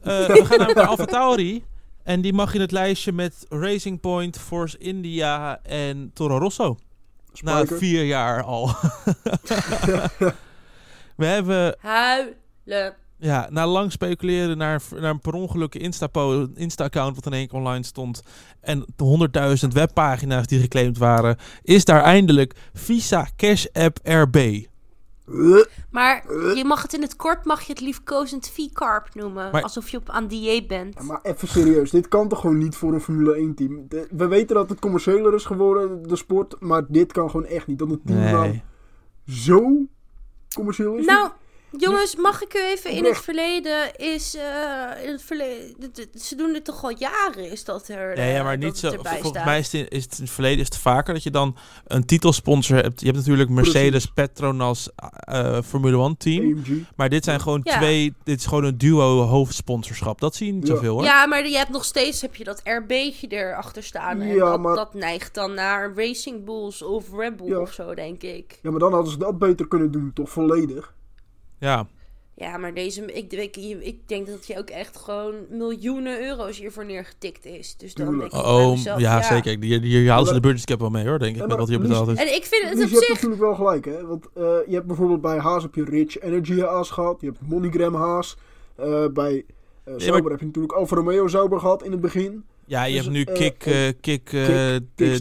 Eh, 0.00 0.26
we 0.26 0.44
gaan 0.44 0.48
namelijk 0.48 0.74
naar 0.74 0.86
Alfa 0.86 1.04
Tauri. 1.04 1.64
En 2.02 2.20
die 2.20 2.32
mag 2.32 2.54
in 2.54 2.60
het 2.60 2.72
lijstje 2.72 3.12
met 3.12 3.46
Racing 3.48 4.00
Point, 4.00 4.38
Force 4.38 4.78
India 4.78 5.60
en 5.62 6.10
Toro 6.14 6.38
Rosso. 6.38 6.78
Na 7.40 7.66
vier 7.66 8.04
jaar 8.04 8.42
al. 8.42 8.66
we 11.16 11.26
hebben, 11.26 11.76
Huilen. 11.80 12.94
Ja, 13.20 13.46
na 13.50 13.66
lang 13.66 13.92
speculeren 13.92 14.58
naar, 14.58 14.82
naar 15.00 15.10
een 15.10 15.20
per 15.20 15.32
ongeluk 15.32 15.74
Insta-account 16.54 17.14
wat 17.14 17.26
in 17.26 17.32
één 17.32 17.48
keer 17.48 17.58
online 17.58 17.84
stond. 17.84 18.22
En 18.60 18.84
de 18.96 19.28
100.000 19.62 19.68
webpagina's 19.72 20.46
die 20.46 20.60
geclaimd 20.60 20.98
waren. 20.98 21.36
Is 21.62 21.84
daar 21.84 22.02
eindelijk 22.02 22.54
Visa 22.72 23.28
Cash 23.36 23.66
App 23.72 23.98
RB. 24.02 24.64
Maar 25.90 26.24
je 26.56 26.62
mag 26.66 26.82
het 26.82 26.92
in 26.94 27.02
het 27.02 27.16
kort, 27.16 27.44
mag 27.44 27.60
je 27.62 27.72
het 27.72 27.80
liefkozend 27.80 28.48
V-carp 28.48 29.14
noemen. 29.14 29.50
Maar- 29.52 29.62
alsof 29.62 29.88
je 29.88 29.96
op 29.96 30.08
aan 30.10 30.26
dieet 30.26 30.66
bent. 30.66 30.94
ja, 30.98 31.02
maar 31.04 31.20
even 31.22 31.48
serieus, 31.48 31.90
dit 31.90 32.08
kan 32.08 32.28
toch 32.28 32.40
gewoon 32.40 32.58
niet 32.58 32.74
voor 32.76 32.92
een 32.92 33.00
Formule 33.00 33.34
1 33.36 33.54
team? 33.54 33.84
De- 33.88 34.08
we 34.10 34.26
weten 34.26 34.54
dat 34.56 34.68
het 34.68 34.78
commerciëler 34.78 35.34
is 35.34 35.44
geworden, 35.44 36.08
de 36.08 36.16
sport, 36.16 36.56
maar 36.60 36.82
dit 36.88 37.12
kan 37.12 37.30
gewoon 37.30 37.46
echt 37.46 37.66
niet. 37.66 37.78
Dat 37.78 37.90
het 37.90 38.00
teamnaam 38.06 38.48
Nee. 38.48 38.62
zo 39.28 39.86
commercieel 40.54 40.94
is. 40.96 41.06
Nou, 41.06 41.30
jongens, 41.78 42.16
mag 42.16 42.42
ik 42.42 42.54
u 42.54 42.58
even 42.62 42.90
in 42.90 43.04
het 43.04 43.18
verleden 43.18 43.96
is... 43.96 44.34
eh, 44.36 45.04
in 45.04 45.10
het 45.12 45.22
verleden, 45.22 45.74
ze 46.14 46.34
doen 46.36 46.52
dit 46.52 46.64
toch 46.64 46.84
al 46.84 46.92
jaren, 46.98 47.50
is 47.50 47.64
dat 47.64 47.88
er 47.88 48.16
Nee, 48.16 48.32
ja, 48.32 48.38
eh, 48.38 48.44
maar 48.44 48.56
niet 48.58 48.78
zo. 48.78 48.90
Volgens 49.02 49.44
mij 49.44 49.58
is 49.58 49.72
het, 49.72 49.74
in, 49.80 49.88
is 49.88 50.04
het 50.04 50.16
in 50.18 50.24
het 50.24 50.32
verleden 50.32 50.58
is 50.58 50.64
het 50.66 50.76
vaker 50.76 51.14
dat 51.14 51.22
je 51.22 51.30
dan 51.30 51.56
een 51.86 52.04
titelsponsor 52.06 52.76
hebt. 52.76 53.00
Je 53.00 53.06
hebt 53.06 53.18
natuurlijk 53.18 53.50
Mercedes. 53.50 54.06
Petronas, 54.06 54.88
eh, 55.18 55.58
Formule 55.62 55.96
1 56.04 56.16
team. 56.16 56.44
AMG. 56.56 56.82
Maar 56.96 57.08
dit 57.08 57.24
zijn 57.24 57.40
gewoon 57.40 57.60
Ja. 57.64 57.76
twee. 57.76 58.14
Dit 58.24 58.38
is 58.38 58.46
gewoon 58.46 58.64
een 58.64 58.78
duo 58.78 59.20
hoofdsponsorschap. 59.22 60.20
Dat 60.20 60.34
zie 60.34 60.46
je 60.46 60.52
niet 60.52 60.66
Ja. 60.66 60.74
zoveel 60.74 60.92
hoor. 60.94 61.02
Ja, 61.04 61.26
maar 61.26 61.48
je 61.48 61.56
hebt 61.56 61.70
nog 61.70 61.84
steeds 61.84 62.20
heb 62.20 62.34
je 62.36 62.44
dat 62.44 62.60
RB'tje 62.64 63.26
erachter 63.28 63.82
staan. 63.82 64.20
En 64.20 64.38
dat, 64.38 64.60
maar- 64.60 64.74
dat 64.76 64.94
neigt 64.94 65.34
dan 65.34 65.54
naar 65.54 65.92
Racing 65.96 66.44
Bulls 66.44 66.82
of 66.82 67.04
Red 67.16 67.36
Bull 67.36 67.48
Ja. 67.48 67.58
of 67.60 67.72
zo, 67.72 67.94
denk 67.94 68.22
ik. 68.22 68.58
Ja, 68.62 68.70
maar 68.70 68.80
dan 68.80 68.92
hadden 68.92 69.12
ze 69.12 69.18
dat 69.18 69.38
beter 69.38 69.68
kunnen 69.68 69.90
doen, 69.90 70.10
toch 70.14 70.30
volledig? 70.30 70.94
Ja. 71.60 71.86
Ja, 72.34 72.56
maar 72.56 72.74
deze, 72.74 73.12
ik, 73.12 73.32
ik, 73.32 73.56
ik 73.80 74.08
denk 74.08 74.26
dat 74.26 74.46
je 74.46 74.58
ook 74.58 74.70
echt 74.70 74.96
gewoon 74.96 75.34
miljoenen 75.50 76.22
euro's 76.22 76.58
hiervoor 76.58 76.84
neergetikt 76.86 77.44
is. 77.44 77.76
Dus 77.76 77.94
dan 77.94 78.18
denk 78.18 78.32
ik 78.32 78.38
Oh, 78.38 78.70
mezelf, 78.70 79.00
ja, 79.00 79.22
zeker. 79.22 79.62
Hier, 79.62 79.80
hier 79.80 80.10
halen 80.10 80.26
ze 80.26 80.32
de 80.34 80.40
Maar- 80.40 80.50
budget 80.50 80.66
cap 80.66 80.80
wel 80.80 80.90
mee 80.90 81.06
hoor, 81.06 81.18
denk 81.18 81.34
ik. 81.34 81.40
Ja, 81.40 81.46
met 81.46 81.56
wat 81.56 81.68
hier 81.68 81.80
betaald 81.80 82.08
is. 82.08 82.18
En 82.18 82.34
ik 82.34 82.44
vind 82.44 82.62
het 82.68 82.76
Dus 82.76 82.84
op 82.84 82.88
je 82.90 82.94
hebt 82.94 83.06
zich... 83.06 83.14
natuurlijk 83.14 83.40
wel 83.40 83.54
gelijk, 83.54 83.84
hè? 83.84 84.06
Want 84.06 84.24
eh, 84.34 84.42
je 84.42 84.74
hebt 84.74 84.86
bijvoorbeeld 84.86 85.20
bij 85.20 85.38
Haas 85.38 85.62
heb 85.62 85.74
je 85.74 85.84
Rich 85.84 86.18
Energy 86.20 86.60
Haas 86.60 86.90
gehad. 86.90 87.20
Je 87.20 87.26
hebt 87.26 87.38
MoneyGram 87.40 87.94
Haas. 87.94 88.36
Eh, 88.76 89.06
bij 89.12 89.44
eh 89.84 89.94
Sauber 89.96 90.22
maar- 90.22 90.30
heb 90.30 90.40
je 90.40 90.46
natuurlijk 90.46 90.74
Alfa 90.74 90.96
Romeo 90.96 91.28
Sauber 91.28 91.60
gehad 91.60 91.82
in 91.84 91.90
het 91.90 92.00
begin. 92.00 92.44
Ja, 92.66 92.84
je 92.84 92.92
dus, 92.94 93.02
hebt 93.02 93.14
nu 93.16 93.24
Kick, 93.24 93.58
kick, 93.58 93.72
eh, 93.72 93.88
Kick- 94.00 94.30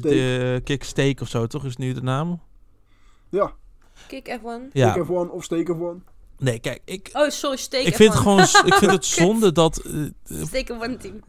de, 0.01 0.62
Kick 0.63 0.83
Steak 0.83 1.21
of 1.21 1.27
zo, 1.27 1.47
toch? 1.47 1.65
Is 1.65 1.77
nu 1.77 1.94
de 1.94 2.01
naam? 2.01 2.42
Ja, 3.30 3.53
Kick 4.07 4.38
F1. 4.39 4.71
Ja. 4.74 4.92
Kick 4.94 5.03
F1 5.03 5.30
of 5.31 5.44
Steak 5.44 5.68
F1. 5.75 6.03
Nee, 6.39 6.59
kijk, 6.59 6.81
ik, 6.86 7.09
Oh, 7.13 7.30
sorry, 7.30 7.57
Steak 7.57 7.86
ik 7.86 7.95
vind 7.95 8.09
F1. 8.09 8.13
het 8.13 8.21
gewoon. 8.21 8.39
Ik 8.39 8.74
vind 8.74 8.91
het 8.91 9.06
zonde 9.21 9.51
dat. 9.51 9.77
eh, 9.77 9.94
Steak 10.45 10.71
F1 10.74 10.97
team. 11.01 11.19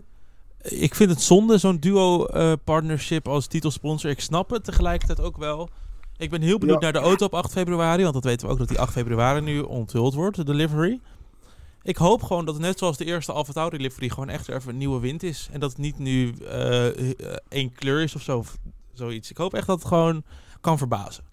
Ik 0.62 0.94
vind 0.94 1.10
het 1.10 1.22
zonde, 1.22 1.58
zo'n 1.58 1.78
duo-partnership 1.78 3.28
als 3.28 3.46
titelsponsor. 3.46 4.10
Ik 4.10 4.20
snap 4.20 4.50
het 4.50 4.64
tegelijkertijd 4.64 5.20
ook 5.20 5.36
wel. 5.36 5.68
Ik 6.16 6.30
ben 6.30 6.42
heel 6.42 6.58
benieuwd 6.58 6.82
Ja. 6.82 6.90
naar 6.90 7.00
de 7.02 7.08
auto 7.08 7.24
op 7.26 7.34
8 7.34 7.52
februari. 7.52 8.02
Want 8.02 8.14
dat 8.14 8.24
weten 8.24 8.46
we 8.46 8.52
ook 8.52 8.58
dat 8.58 8.68
die 8.68 8.78
8 8.80 8.92
februari 8.92 9.40
nu 9.40 9.60
onthuld 9.60 10.14
wordt, 10.14 10.46
de 10.46 10.54
livery. 10.54 11.00
Ik 11.82 11.96
hoop 11.96 12.22
gewoon 12.22 12.44
dat 12.44 12.54
het 12.54 12.62
net 12.62 12.78
zoals 12.78 12.96
de 12.96 13.04
eerste 13.04 13.32
Alfa 13.32 13.52
Tauri 13.52 13.76
livery 13.78 14.08
gewoon 14.08 14.28
echt 14.28 14.48
even 14.48 14.68
een 14.70 14.76
nieuwe 14.78 15.00
wind 15.00 15.22
is. 15.22 15.48
En 15.52 15.60
dat 15.60 15.70
het 15.70 15.78
niet 15.78 15.98
nu 15.98 16.34
eh, 16.34 16.86
eh, 16.88 17.36
één 17.48 17.74
kleur 17.74 18.02
is 18.02 18.14
of 18.14 18.22
zo, 18.22 18.38
of 18.38 18.56
zoiets. 18.92 19.30
Ik 19.30 19.36
hoop 19.36 19.54
echt 19.54 19.66
dat 19.66 19.78
het 19.78 19.88
gewoon 19.88 20.22
kan 20.60 20.78
verbazen. 20.78 21.24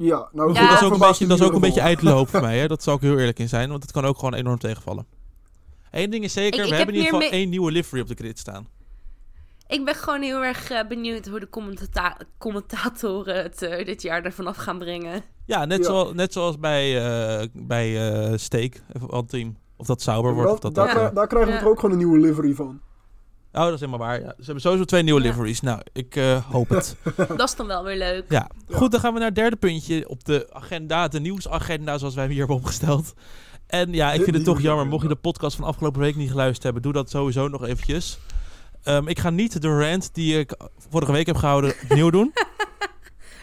Ja, 0.00 0.28
nou 0.32 0.52
Ja. 0.52 0.68
dat 0.68 0.80
is 0.80 0.86
ook 0.86 0.92
een 0.92 0.98
beetje, 0.98 1.26
dat 1.26 1.40
is 1.40 1.46
ook 1.46 1.52
een 1.52 1.60
beetje 1.60 2.26
voor 2.26 2.40
mij. 2.48 2.58
Hè? 2.58 2.66
Dat 2.68 2.82
zal 2.82 2.94
ik 2.94 3.00
heel 3.00 3.18
eerlijk 3.18 3.38
in 3.38 3.48
zijn. 3.48 3.70
Want 3.70 3.82
het 3.82 3.92
kan 3.92 4.04
ook 4.04 4.16
gewoon 4.18 4.34
enorm 4.34 4.58
tegenvallen. 4.58 5.06
Eén 5.90 6.10
ding 6.10 6.24
is 6.24 6.32
zeker, 6.32 6.58
Ik- 6.58 6.64
ik 6.64 6.70
we 6.70 6.76
heb 6.76 6.76
hebben 6.76 6.94
in 6.94 7.00
ieder 7.04 7.20
geval 7.20 7.38
één 7.38 7.48
nieuwe 7.48 7.70
livery 7.72 8.00
op 8.00 8.08
de 8.08 8.14
grid 8.14 8.38
staan. 8.38 8.68
Ik 9.66 9.84
ben 9.84 9.94
gewoon 9.94 10.22
heel 10.22 10.44
erg 10.44 10.70
eh, 10.70 10.88
benieuwd 10.88 11.26
hoe 11.26 11.40
de 11.40 11.48
commentatoren 12.38 13.42
het 13.42 13.62
eh, 13.62 13.84
dit 13.84 14.02
jaar 14.02 14.22
ervan 14.24 14.46
af 14.46 14.56
gaan 14.56 14.78
brengen. 14.78 15.22
Ja, 15.46 15.64
net, 15.64 15.78
Ja. 15.78 15.84
Zoals, 15.84 16.12
net 16.12 16.32
zoals 16.32 16.58
bij, 16.58 17.06
eh 17.40 17.46
bij 17.52 18.10
eh 18.30 18.32
Steak, 18.38 18.80
van 19.08 19.26
team. 19.26 19.56
Of 19.76 19.86
dat 19.86 20.02
Sauber 20.02 20.34
wordt. 20.34 20.50
Of 20.50 20.58
Dat- 20.58 20.74
dat, 20.74 20.86
daar, 20.94 21.14
daar 21.14 21.26
krijgen 21.26 21.50
we 21.50 21.56
Ja. 21.56 21.62
toch 21.62 21.70
ook 21.70 21.80
gewoon 21.80 21.90
een 21.92 21.98
nieuwe 22.06 22.18
livery 22.18 22.54
van. 22.54 22.80
Oh, 23.58 23.64
dat 23.64 23.72
is 23.74 23.80
helemaal 23.80 24.06
waar. 24.06 24.20
Ja. 24.20 24.28
Ze 24.38 24.44
hebben 24.44 24.60
sowieso 24.60 24.84
twee 24.84 25.02
nieuwe 25.02 25.22
Ja. 25.22 25.26
liveries. 25.28 25.60
Nou, 25.60 25.80
ik 25.92 26.16
eh, 26.16 26.44
hoop 26.50 26.68
het. 26.68 26.96
Dat 27.36 27.48
is 27.48 27.54
dan 27.56 27.66
wel 27.66 27.84
weer 27.84 27.96
leuk. 27.96 28.24
ja. 28.28 28.48
Ja. 28.68 28.76
Goed, 28.76 28.90
dan 28.90 29.00
gaan 29.00 29.12
we 29.12 29.18
naar 29.18 29.28
het 29.28 29.36
derde 29.36 29.56
puntje 29.56 30.08
op 30.08 30.24
de 30.24 30.46
agenda. 30.52 31.08
De 31.08 31.20
nieuwsagenda, 31.20 31.98
zoals 31.98 32.14
wij 32.14 32.22
hem 32.22 32.32
hier 32.32 32.40
hebben 32.40 32.58
opgesteld. 32.58 33.12
En 33.66 33.92
ja, 33.92 34.12
ik 34.12 34.22
vind 34.22 34.36
het 34.36 34.44
toch 34.44 34.60
jammer. 34.60 34.86
Mocht 34.86 35.02
je 35.02 35.08
de 35.08 35.14
podcast 35.14 35.56
van 35.56 35.64
afgelopen 35.64 36.00
week 36.00 36.16
niet 36.16 36.30
geluisterd 36.30 36.62
hebben, 36.62 36.82
doe 36.82 36.92
dat 36.92 37.10
sowieso 37.10 37.48
nog 37.48 37.64
eventjes. 37.66 38.18
Ehm, 38.82 39.08
ik 39.08 39.18
ga 39.18 39.30
niet 39.30 39.62
de 39.62 39.78
rant 39.78 40.14
die 40.14 40.38
ik 40.38 40.54
vorige 40.90 41.12
week 41.12 41.26
heb 41.26 41.36
gehouden 41.36 41.74
opnieuw 41.88 42.10
doen. 42.10 42.32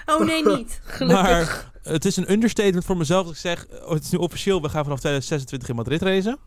Oh 0.06 0.26
nee, 0.26 0.46
niet. 0.56 0.82
Gelukkig. 0.84 1.24
Maar 1.24 1.72
het 1.84 2.06
is 2.06 2.16
een 2.18 2.32
understatement 2.32 2.86
voor 2.86 2.98
mezelf 2.98 3.26
dat 3.26 3.34
ik 3.34 3.40
zeg... 3.40 3.68
oh, 3.84 3.90
het 3.90 4.04
is 4.04 4.10
nu 4.12 4.18
officieel, 4.18 4.62
we 4.62 4.70
gaan 4.70 4.84
vanaf 4.84 5.00
2026 5.00 5.70
in 5.70 5.76
Madrid 5.76 6.02
racen. 6.02 6.38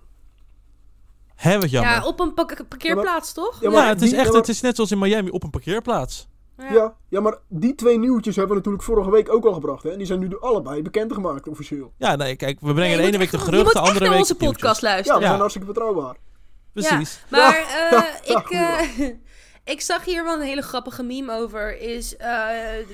Hè, 1.38 1.58
wat 1.60 1.70
jammer. 1.70 1.92
ja, 1.92 2.04
op 2.06 2.20
een 2.20 2.34
parkeerplaats, 2.68 3.32
toch? 3.32 3.60
Ja, 3.60 3.68
Ja, 3.70 3.74
maar 3.74 3.88
het 3.88 4.02
is 4.02 4.08
die- 4.08 4.16
echt, 4.18 4.26
ja, 4.26 4.32
maar- 4.32 4.40
het 4.40 4.50
is 4.50 4.60
net 4.60 4.74
zoals 4.74 4.90
in 4.90 4.98
Miami 4.98 5.30
op 5.30 5.42
een 5.42 5.50
parkeerplaats. 5.50 6.28
Ja. 6.72 6.94
ja, 7.08 7.20
maar 7.20 7.38
die 7.48 7.74
twee 7.74 7.98
nieuwtjes 7.98 8.36
hebben 8.36 8.52
we 8.52 8.58
natuurlijk 8.58 8.84
vorige 8.84 9.10
week 9.10 9.32
ook 9.32 9.44
al 9.44 9.52
gebracht. 9.52 9.82
Hè? 9.82 9.90
En 9.90 9.98
die 9.98 10.06
zijn 10.06 10.18
nu 10.18 10.40
allebei 10.40 10.82
bekendgemaakt 10.82 11.48
officieel. 11.48 11.92
Ja, 11.98 12.16
nee, 12.16 12.36
kijk, 12.36 12.58
we 12.60 12.74
brengen 12.74 12.96
de 12.98 13.02
ene 13.02 13.18
week 13.18 13.30
de 13.30 13.38
geruchten, 13.38 13.50
de 13.52 13.56
Je 13.58 13.64
moet 13.64 13.74
andere 13.74 13.90
echt 13.94 14.00
naar 14.00 14.10
week 14.10 14.18
onze 14.18 14.32
de 14.32 14.38
nieuwtjes. 14.40 14.62
podcast 14.62 14.82
Ja, 14.82 14.88
luisteren. 14.88 15.20
we 15.20 15.26
zijn 15.26 15.38
hartstikke 15.38 15.68
betrouwbaar. 15.68 16.16
Precies. 16.72 17.24
Maar 17.30 17.56
eh, 17.56 17.90
Ja, 17.90 18.38
ik, 18.40 18.50
eh, 18.50 19.08
ik 19.68 19.80
zag 19.80 20.04
hier 20.04 20.24
wel 20.24 20.34
een 20.34 20.46
hele 20.46 20.62
grappige 20.62 21.02
meme 21.02 21.32
over. 21.32 21.80
Is, 21.80 22.16
eh, 22.16 22.46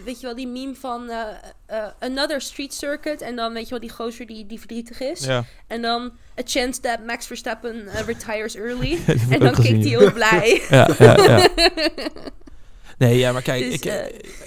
weet 0.05 0.21
je 0.21 0.27
wel, 0.27 0.35
die 0.35 0.49
meme 0.49 0.75
van 0.75 1.09
eh, 1.09 1.21
eh, 1.67 1.87
Another 1.99 2.41
Street 2.41 2.75
Circuit. 2.75 3.21
En 3.21 3.37
dan 3.37 3.53
weet 3.53 3.65
je 3.65 3.71
wel, 3.71 3.81
die 3.81 3.91
gozer 3.91 4.27
die, 4.27 4.47
die 4.47 4.59
verdrietig 4.59 5.01
is. 5.01 5.25
Ja, 5.25 5.45
En 5.67 5.83
dan 5.83 6.13
A 6.39 6.43
Chance 6.45 6.81
That 6.81 7.07
Max 7.07 7.27
Verstappen 7.27 7.89
Retires 8.07 8.57
Early. 8.57 8.99
en 9.31 9.41
dan 9.41 9.55
kijkt 9.55 9.69
hij 9.69 9.77
heel 9.77 10.13
blij. 10.13 10.63
Ja, 10.71 10.89
ja, 10.99 11.17
ja. 11.17 11.49
Nee, 12.99 13.19
ja, 13.19 13.33
maar 13.33 13.43
kijk, 13.43 13.65
Dus, 13.65 13.75
ik, 13.75 13.85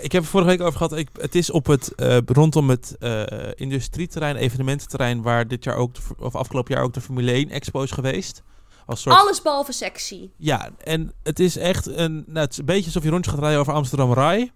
ik 0.02 0.12
heb 0.12 0.22
het 0.22 0.32
vorige 0.32 0.50
week 0.50 0.62
over 0.62 0.78
gehad. 0.78 0.98
Ik, 0.98 1.08
het 1.20 1.36
is 1.36 1.50
op 1.50 1.66
het, 1.66 1.92
rondom 2.26 2.70
het 2.70 2.96
industrieterrein, 3.56 4.36
evenemententerrein, 4.36 5.22
waar 5.22 5.48
dit 5.48 5.64
jaar 5.64 5.76
ook, 5.76 5.96
de, 5.96 6.02
of 6.20 6.36
afgelopen 6.36 6.74
jaar 6.74 6.84
ook 6.84 6.94
de 6.94 7.02
Formule 7.02 7.32
1 7.32 7.50
Expo 7.50 7.84
is 7.84 7.92
geweest. 7.92 8.44
Als 8.88 9.02
soort, 9.02 9.16
Alles 9.16 9.42
behalve 9.42 9.72
sexy. 9.72 10.30
Ja, 10.38 10.70
en 10.84 11.12
het 11.24 11.40
is 11.40 11.58
echt 11.58 11.88
een, 11.88 12.24
nou, 12.28 12.40
het 12.40 12.52
is 12.52 12.58
een 12.58 12.66
beetje 12.66 12.86
alsof 12.86 13.04
je 13.04 13.10
rondje 13.10 13.32
gaat 13.32 13.40
rijden 13.40 13.60
over 13.60 13.74
Amsterdam 13.74 14.14
Rai. 14.14 14.52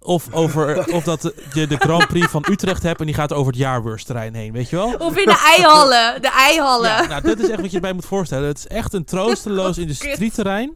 Of, 0.00 0.32
over, 0.32 0.84
of 0.96 1.04
dat 1.04 1.32
je 1.52 1.66
de 1.66 1.76
Grand 1.76 2.06
Prix 2.06 2.26
van 2.26 2.44
Utrecht 2.50 2.82
hebt 2.82 3.00
en 3.00 3.06
die 3.06 3.14
gaat 3.14 3.32
over 3.32 3.52
het 3.52 3.60
jaarbeursterrein 3.60 4.34
heen, 4.34 4.52
weet 4.52 4.68
je 4.68 4.76
wel? 4.76 4.94
Of 4.94 5.16
in 5.16 5.26
de 5.26 5.38
eihallen. 5.56 6.22
De 6.22 6.30
eihallen. 6.30 6.90
Ja, 6.90 7.06
nou, 7.06 7.22
dat 7.22 7.38
is 7.38 7.48
echt 7.48 7.60
wat 7.60 7.70
je 7.70 7.76
erbij 7.76 7.92
moet 7.92 8.04
voorstellen. 8.06 8.48
Het 8.48 8.58
is 8.58 8.66
echt 8.66 8.92
een 8.92 9.04
troosteloos 9.04 9.78
industrieterrein. 9.86 10.74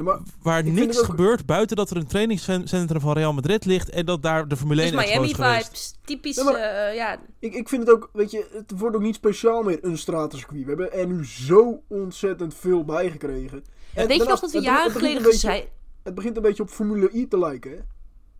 Ja, 0.00 0.06
maar 0.06 0.18
Waar 0.42 0.64
niks 0.64 0.98
ook- 0.98 1.04
gebeurt 1.04 1.46
buiten 1.46 1.76
dat 1.76 1.90
er 1.90 1.96
een 1.96 2.06
trainingscentrum 2.06 3.00
van 3.00 3.12
Real 3.12 3.32
Madrid 3.32 3.64
ligt 3.64 3.88
en 3.90 4.06
dat 4.06 4.22
daar 4.22 4.48
de 4.48 4.56
Formule 4.56 4.82
1 4.82 4.90
dus 4.90 5.00
Expo 5.00 5.14
Miami 5.20 5.30
is 5.30 5.36
geweest. 5.36 5.64
vibes. 5.66 5.94
Typisch, 6.04 6.36
Ja, 6.36 6.44
maar- 6.44 6.54
eh, 6.54 6.94
ja. 6.94 7.18
ik, 7.38 7.54
ik 7.54 7.68
vind 7.68 7.82
het 7.86 7.90
ook, 7.96 8.10
weet 8.12 8.30
je, 8.30 8.48
het 8.52 8.72
wordt 8.78 8.96
ook 8.96 9.02
niet 9.02 9.14
speciaal 9.14 9.62
meer 9.62 9.78
een 9.84 9.98
stratencircuit. 9.98 10.62
We 10.62 10.68
hebben 10.68 10.92
er 10.92 11.06
nu 11.06 11.26
zo 11.26 11.82
ontzettend 11.88 12.54
veel 12.54 12.84
bij 12.84 13.10
gekregen. 13.10 13.64
En 13.94 14.06
Weet 14.06 14.16
je 14.22 14.28
nog 14.28 14.40
dat 14.40 14.50
we 14.50 14.56
het- 14.56 14.66
jaren 14.66 14.90
geleden 14.90 15.16
een 15.16 15.22
beetje- 15.22 15.48
gezegd... 15.48 15.66
Het 16.02 16.14
begint 16.14 16.36
een 16.36 16.42
beetje 16.42 16.62
op 16.62 16.68
Formule 16.70 17.10
I 17.12 17.28
te 17.28 17.38
lijken, 17.38 17.70
hè? 17.70 17.76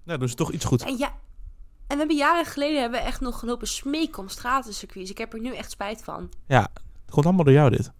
Nou, 0.05 0.19
dus 0.19 0.35
toch 0.35 0.52
iets 0.52 0.64
goed. 0.64 0.83
En 0.83 0.97
ja, 0.99 1.09
En 1.87 1.97
we 1.97 2.02
hebben 2.02 2.17
jaren 2.17 2.45
geleden 2.45 2.81
hebben 2.81 3.00
we 3.00 3.07
echt 3.07 3.21
nog 3.21 3.38
gelopen 3.38 3.67
smeken 3.69 4.19
om 4.19 4.29
stratencircuits. 4.29 5.11
Ik 5.11 5.19
heb 5.19 5.33
er 5.33 5.40
nu 5.40 5.55
echt 5.55 5.71
spijt 5.71 6.02
van. 6.05 6.29
Ja, 6.47 6.69
het 7.05 7.11
komt 7.11 7.26
allemaal 7.26 7.45
door 7.45 7.55
jou 7.55 7.71
dit. 7.71 7.90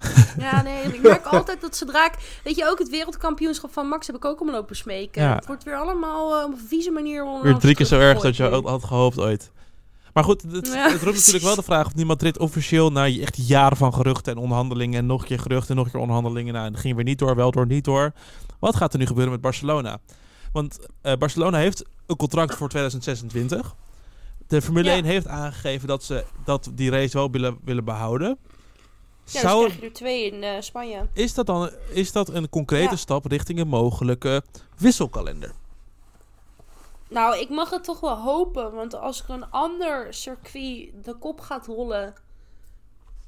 Ja, 0.38 0.62
nee, 0.62 0.82
ik 0.82 1.02
merk 1.02 1.26
altijd 1.26 1.60
dat 1.60 1.76
zodra 1.76 2.06
ik... 2.06 2.40
Weet 2.44 2.56
je, 2.56 2.68
ook 2.68 2.78
het 2.78 2.88
wereldkampioenschap 2.88 3.72
van 3.72 3.86
Max 3.88 4.06
heb 4.06 4.16
ik 4.16 4.24
ook 4.24 4.40
om 4.40 4.50
lopen 4.50 4.76
smeken. 4.76 5.22
Ja. 5.22 5.34
Het 5.34 5.46
wordt 5.46 5.64
weer 5.64 5.76
allemaal 5.76 6.38
eh, 6.38 6.44
op 6.44 6.52
een 6.52 6.66
vieze 6.68 6.90
manier... 6.90 7.42
Weer 7.42 7.56
drie 7.56 7.74
keer 7.74 7.86
zo 7.86 7.98
erg 7.98 8.20
dat 8.20 8.36
je 8.36 8.42
had, 8.42 8.64
had 8.64 8.84
gehoopt 8.84 9.18
ooit. 9.18 9.50
Maar 10.12 10.24
goed, 10.24 10.42
het, 10.42 10.66
Ja, 10.66 10.90
het 10.90 11.02
roept 11.02 11.16
natuurlijk 11.16 11.44
wel 11.44 11.54
de 11.54 11.62
vraag 11.62 11.86
of 11.86 11.92
die 11.92 12.04
Madrid 12.04 12.38
officieel 12.38 12.92
na 12.92 13.06
echt 13.06 13.46
jaren 13.46 13.76
van 13.76 13.94
geruchten 13.94 14.32
en 14.32 14.38
onderhandelingen 14.38 14.98
en 14.98 15.06
nog 15.06 15.20
een 15.20 15.26
keer 15.26 15.38
geruchten 15.38 15.70
en 15.70 15.76
nog 15.76 15.84
een 15.84 15.90
keer 15.90 16.00
onderhandelingen, 16.00 16.52
nou, 16.52 16.66
en 16.66 16.72
dat 16.72 16.80
ging 16.80 16.94
weer 16.94 17.04
niet 17.04 17.18
door, 17.18 17.36
wel 17.36 17.50
door, 17.50 17.66
niet 17.66 17.84
door. 17.84 18.12
Wat 18.58 18.76
gaat 18.76 18.92
er 18.92 18.98
nu 18.98 19.06
gebeuren 19.06 19.32
met 19.32 19.40
Barcelona? 19.40 19.98
Want 20.52 20.78
eh, 21.02 21.12
Barcelona 21.16 21.58
heeft 21.58 21.84
een 22.06 22.16
contract 22.16 22.54
voor 22.54 22.68
2026. 22.68 23.74
De 24.46 24.62
Formule 24.62 24.88
Ja. 24.88 24.94
1 24.94 25.04
heeft 25.04 25.26
aangegeven 25.26 25.88
dat 25.88 26.04
ze 26.04 26.24
dat 26.44 26.70
die 26.74 26.90
race 26.90 27.16
wel 27.16 27.30
willen, 27.30 27.58
willen 27.64 27.84
behouden. 27.84 28.38
Ja, 29.32 29.40
dus 29.40 29.50
Zou, 29.50 29.64
krijg 29.64 29.80
je 29.80 29.86
er 29.86 29.92
twee 29.92 30.32
in 30.32 30.42
eh, 30.42 30.60
Spanje. 30.60 31.08
is, 31.12 31.34
dat 31.34 31.46
dan, 31.46 31.70
is 31.92 32.12
dat 32.12 32.28
een 32.28 32.48
concrete 32.48 32.90
Ja. 32.90 32.96
stap 32.96 33.24
richting 33.26 33.58
een 33.58 33.68
mogelijke 33.68 34.42
wisselkalender? 34.78 35.52
Nou, 37.08 37.38
ik 37.38 37.48
mag 37.48 37.70
het 37.70 37.84
toch 37.84 38.00
wel 38.00 38.16
hopen. 38.18 38.72
Want 38.72 38.94
als 38.94 39.22
er 39.22 39.30
een 39.30 39.50
ander 39.50 40.14
circuit 40.14 41.04
de 41.04 41.14
kop 41.18 41.40
gaat 41.40 41.66
rollen 41.66 42.14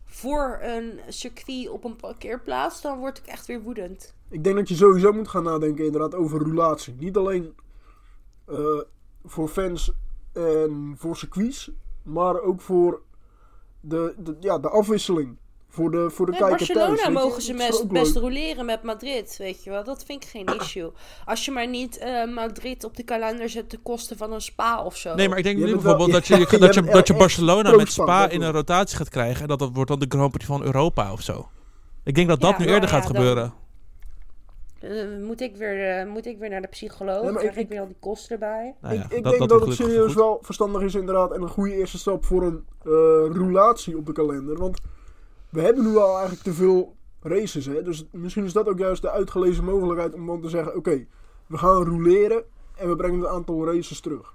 voor 0.05 0.59
een 0.63 1.01
circuit 1.09 1.69
op 1.69 1.85
een 1.85 1.97
parkeerplaats, 1.97 2.81
dan 2.81 2.99
word 2.99 3.19
ik 3.19 3.27
echt 3.27 3.47
weer 3.47 3.63
woedend. 3.63 4.15
Ik 4.29 4.45
denk 4.45 4.57
dat 4.57 4.69
je 4.69 4.75
sowieso 4.75 5.13
moet 5.13 5.29
gaan 5.29 5.43
nadenken 5.43 5.85
inderdaad 5.85 6.15
over 6.15 6.39
roulatie. 6.41 6.95
Niet 6.99 7.17
alleen 7.17 7.55
eh, 8.45 8.81
voor 9.25 9.49
fans 9.49 9.93
en 10.33 10.95
voor 10.99 11.17
circuits, 11.17 11.71
maar 12.03 12.41
ook 12.41 12.61
voor 12.61 13.03
de, 13.81 14.15
de, 14.19 14.37
ja, 14.41 14.59
de 14.59 14.69
afwisseling. 14.69 15.37
Voor 15.75 15.91
de, 15.91 16.11
voor 16.11 16.27
de 16.27 16.33
In 16.33 16.39
kijker 16.39 16.57
Barcelona 16.57 16.97
thuis. 16.97 17.15
mogen 17.15 17.43
ze 17.43 17.55
best, 17.55 17.89
best 17.89 18.17
roleren 18.17 18.65
met 18.65 18.83
Madrid, 18.83 19.35
weet 19.39 19.65
je 19.65 19.71
wel. 19.71 19.85
Dat 19.85 20.05
vind 20.05 20.23
ik 20.25 20.29
geen 20.31 20.47
issue. 20.61 20.91
Als 21.25 21.45
je 21.45 21.51
maar 21.51 21.69
niet 21.69 21.99
eh, 21.99 22.25
Madrid 22.35 22.85
op 22.85 22.97
de 22.97 23.03
kalender 23.03 23.49
zet 23.49 23.69
ten 23.69 23.83
koste 23.83 24.17
van 24.17 24.33
een 24.33 24.41
spa 24.41 24.83
of 24.85 24.97
zo. 24.97 25.15
Nee, 25.15 25.29
maar 25.29 25.39
ik 25.39 25.45
denk 25.45 25.57
nu 25.59 25.65
wel- 25.65 25.73
bijvoorbeeld 25.73 26.13
dat 26.19 26.27
je, 26.27 26.35
ja, 26.51 26.59
dat 26.59 26.75
je 26.75 26.83
dat 26.83 27.07
je 27.07 27.15
Barcelona 27.15 27.77
met 27.77 27.93
Spa 27.93 28.29
in 28.29 28.43
een 28.43 28.53
rotatie 28.53 28.97
gaat 28.97 29.09
krijgen. 29.09 29.43
En 29.43 29.49
dat 29.49 29.59
dat 29.59 29.71
wordt 29.73 29.91
dan 29.91 29.99
de 29.99 30.07
Grand 30.09 30.31
Prix 30.31 30.47
van 30.47 30.63
Europa 30.63 31.13
of 31.13 31.21
zo. 31.21 31.49
Ik 32.05 32.15
denk 32.15 32.29
dat 32.29 32.41
Ja, 32.43 32.49
dat 32.49 32.59
nu 32.59 32.65
nou 32.65 32.75
eerder 32.77 32.91
ja, 32.91 32.97
gaat 32.97 33.07
gebeuren. 33.07 33.53
Eh, 34.81 34.91
moet, 35.27 35.41
ik 35.41 35.57
weer, 35.57 35.99
eh, 35.99 36.07
moet 36.07 36.27
ik 36.27 36.39
weer 36.39 36.51
naar 36.51 36.61
de 36.61 36.69
psycholoog? 36.69 37.23
Nee, 37.23 37.31
maar 37.31 37.41
Krijg 37.41 37.55
ik- 37.57 37.63
ik 37.63 37.69
weer 37.69 37.81
al 37.81 37.87
die 37.87 37.97
kosten 38.01 38.31
erbij? 38.33 38.75
Nou 38.81 38.95
ja, 38.95 39.05
ik 39.05 39.13
ik 39.13 39.23
dat, 39.23 39.33
denk 39.39 39.49
dat 39.49 39.59
dat, 39.59 39.67
het 39.69 39.77
serieus 39.77 40.07
goed. 40.07 40.15
wel 40.15 40.39
verstandig 40.43 40.83
is 40.83 40.95
inderdaad. 40.95 41.33
En 41.33 41.43
een 41.43 41.49
goede 41.49 41.75
eerste 41.75 41.99
stap 41.99 42.25
voor 42.25 42.43
een 42.43 42.65
eh 42.85 42.91
roulatie 43.37 43.97
op 43.97 44.07
de 44.07 44.13
kalender. 44.13 44.57
Want 44.59 44.81
we 45.53 45.61
hebben 45.61 45.85
nu 45.85 45.97
al 45.97 46.13
eigenlijk 46.13 46.43
te 46.43 46.53
veel 46.55 46.97
races. 47.21 47.67
Hè? 47.67 47.83
Dus 47.83 48.05
misschien 48.11 48.45
is 48.45 48.53
dat 48.53 48.69
ook 48.69 48.79
juist 48.79 49.03
de 49.03 49.11
uitgelezen 49.11 49.65
mogelijkheid 49.65 50.15
om 50.15 50.27
dan 50.27 50.41
te 50.41 50.49
zeggen... 50.49 50.77
Oké, 50.77 51.07
we 51.47 51.59
gaan 51.59 51.85
rouleren 51.85 52.45
en 52.77 52.89
we 52.89 52.97
brengen 52.97 53.21
het 53.21 53.29
aantal 53.29 53.67
races 53.75 54.01
terug. 54.01 54.35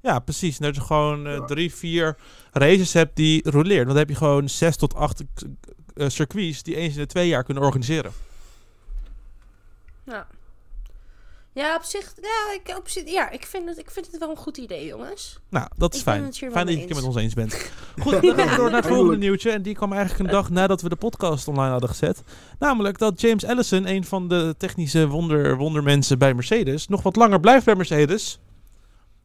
Ja, 0.00 0.18
precies. 0.18 0.58
Dat 0.58 0.74
je 0.74 0.80
gewoon 0.80 1.26
eh, 1.26 1.32
Ja. 1.34 1.44
drie, 1.44 1.74
vier 1.74 2.16
races 2.52 2.92
hebt 2.92 3.16
die 3.16 3.50
roleert. 3.50 3.76
Want 3.84 3.88
dan 3.88 3.96
heb 3.98 4.08
je 4.08 4.14
gewoon 4.14 4.48
zes 4.48 4.76
tot 4.76 4.94
acht 4.94 5.24
eh, 5.94 6.08
circuits 6.08 6.62
die 6.62 6.76
eens 6.76 6.94
in 6.94 7.00
de 7.00 7.06
twee 7.06 7.28
jaar 7.28 7.44
kunnen 7.44 7.62
organiseren. 7.62 8.12
Ja. 10.04 10.26
Ja, 11.54 11.74
op 11.76 11.82
zich, 11.82 12.14
ja, 12.22 12.52
ik, 12.54 12.76
op 12.78 12.88
zich, 12.88 13.10
ja 13.10 13.30
ik, 13.30 13.46
vind 13.46 13.68
het, 13.68 13.78
ik 13.78 13.90
vind 13.90 14.06
het 14.10 14.18
wel 14.18 14.30
een 14.30 14.36
goed 14.36 14.56
idee, 14.56 14.86
jongens. 14.86 15.38
Nou, 15.50 15.68
dat 15.76 15.92
is 15.92 15.98
Ik 15.98 16.04
fijn. 16.04 16.32
Fijn 16.32 16.52
dat 16.66 16.74
je 16.74 16.80
het 16.80 16.88
met 16.88 16.96
eens. 16.96 17.06
ons 17.06 17.16
eens 17.16 17.34
bent. 17.34 17.52
Goed, 18.02 18.22
dan 18.22 18.34
gaan 18.36 18.48
we 18.48 18.56
door 18.56 18.70
naar 18.70 18.82
het 18.82 18.92
volgende 18.92 19.16
nieuwtje. 19.16 19.50
En 19.50 19.62
die 19.62 19.74
kwam 19.74 19.92
eigenlijk 19.92 20.24
een 20.24 20.34
dag 20.34 20.50
nadat 20.50 20.82
we 20.82 20.88
de 20.88 20.96
podcast 20.96 21.48
online 21.48 21.70
hadden 21.70 21.88
gezet. 21.88 22.22
Namelijk 22.58 22.98
dat 22.98 23.20
James 23.20 23.44
Allison, 23.44 23.88
een 23.88 24.04
van 24.04 24.28
de 24.28 24.54
technische 24.58 25.08
wonder, 25.08 25.56
wondermensen 25.56 26.18
bij 26.18 26.34
Mercedes, 26.34 26.88
nog 26.88 27.02
wat 27.02 27.16
langer 27.16 27.40
blijft 27.40 27.64
bij 27.64 27.74
Mercedes. 27.74 28.38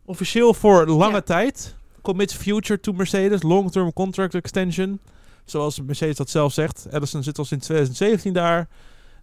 Officieel 0.06 0.54
voor 0.54 0.88
lange 0.88 1.14
Ja. 1.14 1.22
tijd. 1.22 1.76
Commits 2.02 2.34
future 2.34 2.80
to 2.80 2.92
Mercedes. 2.94 3.42
Long-term 3.44 3.94
contract 3.94 4.36
extension. 4.36 5.00
Zoals 5.46 5.82
Mercedes 5.82 6.16
dat 6.16 6.30
zelf 6.30 6.54
zegt. 6.54 6.88
Allison 6.92 7.24
zit 7.24 7.38
al 7.38 7.46
sinds 7.46 7.66
2017 7.66 8.34
daar. 8.34 8.68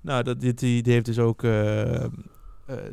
Nou, 0.01 0.23
dat, 0.23 0.41
dit, 0.41 0.59
die, 0.59 0.83
die 0.83 0.93
heeft 0.93 1.05
dus 1.07 1.19
ook 1.19 1.43
eh, 1.43 2.05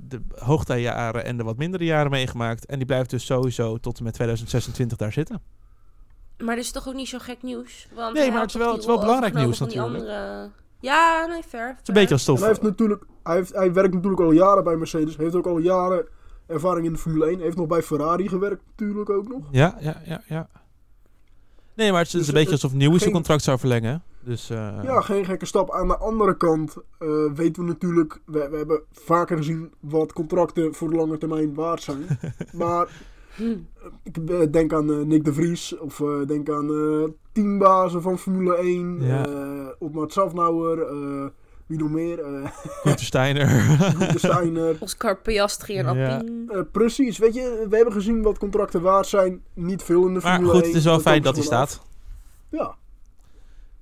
de 0.04 0.22
hoogtijjaren 0.38 1.24
en 1.26 1.38
de 1.38 1.44
wat 1.44 1.58
mindere 1.58 1.84
jaren 1.86 2.12
meegemaakt. 2.12 2.66
En 2.66 2.78
die 2.78 2.86
blijft 2.86 3.10
dus 3.10 3.26
sowieso 3.26 3.78
tot 3.78 3.98
en 3.98 4.04
met 4.04 4.14
2026 4.14 4.98
daar 4.98 5.12
zitten. 5.12 5.42
Maar 6.38 6.56
dat 6.56 6.64
is 6.64 6.72
toch 6.72 6.88
ook 6.88 6.94
niet 6.94 7.08
zo 7.08 7.18
gek 7.20 7.42
nieuws? 7.44 7.88
Want 7.96 8.14
Nee, 8.14 8.24
hij 8.24 8.32
maar 8.32 8.42
het 8.42 8.50
is 8.50 8.56
wel- 8.56 8.72
het 8.72 8.80
is 8.80 8.86
wel 8.86 9.00
belangrijk 9.00 9.34
nieuws 9.34 9.60
natuurlijk. 9.60 9.96
andere- 9.96 10.50
Ja, 10.80 11.26
nee, 11.26 11.44
fair. 11.44 11.68
Het 11.68 11.82
is 11.82 11.88
een 11.88 11.94
beetje 11.94 12.14
als 12.14 12.22
stof. 12.22 12.40
hij, 12.40 12.48
heeft 12.48 12.62
natuurlijk, 12.62 13.04
hij, 13.24 13.36
heeft, 13.36 13.54
hij 13.54 13.74
werkt 13.74 13.94
natuurlijk 13.94 14.22
al 14.22 14.32
jaren 14.32 14.64
bij 14.64 14.76
Mercedes. 14.76 15.18
Heeft 15.18 15.36
ook 15.36 15.48
al 15.48 15.58
jaren 15.58 16.08
ervaring 16.48 16.86
in 16.86 16.94
de 16.94 17.00
Formule 17.00 17.26
1. 17.30 17.40
Heeft 17.40 17.58
nog 17.58 17.68
bij 17.68 17.82
Ferrari 17.82 18.28
gewerkt 18.28 18.62
natuurlijk 18.66 19.10
ook 19.10 19.28
nog. 19.28 19.48
Ja, 19.52 19.78
ja, 19.80 20.02
ja, 20.06 20.22
ja. 20.28 20.50
Nee, 21.76 21.92
maar 21.92 22.00
het 22.00 22.08
is 22.08 22.14
Dus 22.14 22.28
een 22.28 22.34
beetje 22.34 22.52
alsof 22.52 22.74
Nieuws 22.74 23.02
zijn 23.02 23.14
contract 23.14 23.44
zou 23.44 23.60
verlengen. 23.60 24.04
Dus 24.20 24.50
eh, 24.50 24.84
Ja, 24.84 25.02
geen 25.02 25.26
gekke 25.26 25.46
stap. 25.46 25.72
Aan 25.72 25.88
de 25.88 25.98
andere 25.98 26.38
kant 26.38 26.76
eh, 27.00 27.08
weten 27.36 27.64
we 27.64 27.70
natuurlijk... 27.70 28.22
We, 28.26 28.48
we 28.50 28.58
hebben 28.58 28.82
vaker 28.92 29.38
gezien 29.38 29.72
wat 29.80 30.14
contracten 30.14 30.74
voor 30.74 30.90
de 30.90 30.96
lange 30.96 31.18
termijn 31.18 31.54
waard 31.54 31.82
zijn. 31.82 32.06
maar 32.54 32.88
eh, 33.38 34.42
ik 34.42 34.54
denk 34.54 34.74
aan 34.74 35.08
Nick 35.08 35.26
de 35.26 35.34
Vries. 35.34 35.78
Of 35.78 36.02
denk 36.28 36.50
aan 36.50 36.70
teambazen 37.32 38.02
van 38.02 38.20
Formule 38.20 38.56
1. 38.56 39.02
Ja. 39.02 39.26
Otmar 39.80 40.12
Safnauer. 40.12 40.88
Wie 41.74 41.82
nog 41.84 41.92
meer? 41.92 42.20
eh 42.20 42.50
Gunther 42.84 43.06
Steiner. 43.06 43.48
Gunther 43.98 44.20
Steiner. 44.20 44.76
Oscar 44.80 45.18
Piastri 45.18 45.78
en 45.78 45.96
Ja. 45.98 46.14
Alpine. 46.16 46.54
Eh, 46.54 46.60
precies, 46.72 47.18
weet 47.18 47.34
je, 47.34 47.66
we 47.70 47.76
hebben 47.76 47.94
gezien 47.94 48.22
wat 48.22 48.38
contracten 48.38 48.82
waard 48.82 49.08
zijn. 49.08 49.42
Niet 49.54 49.84
veel 49.84 50.08
in 50.08 50.14
de 50.14 50.20
maar 50.24 50.40
goed, 50.44 50.54
1. 50.54 50.64
het 50.64 50.76
is 50.76 50.84
wel 50.84 51.00
fijn 51.00 51.22
dat 51.22 51.36
hij 51.36 51.44
staat. 51.46 51.82
Ja, 52.50 52.76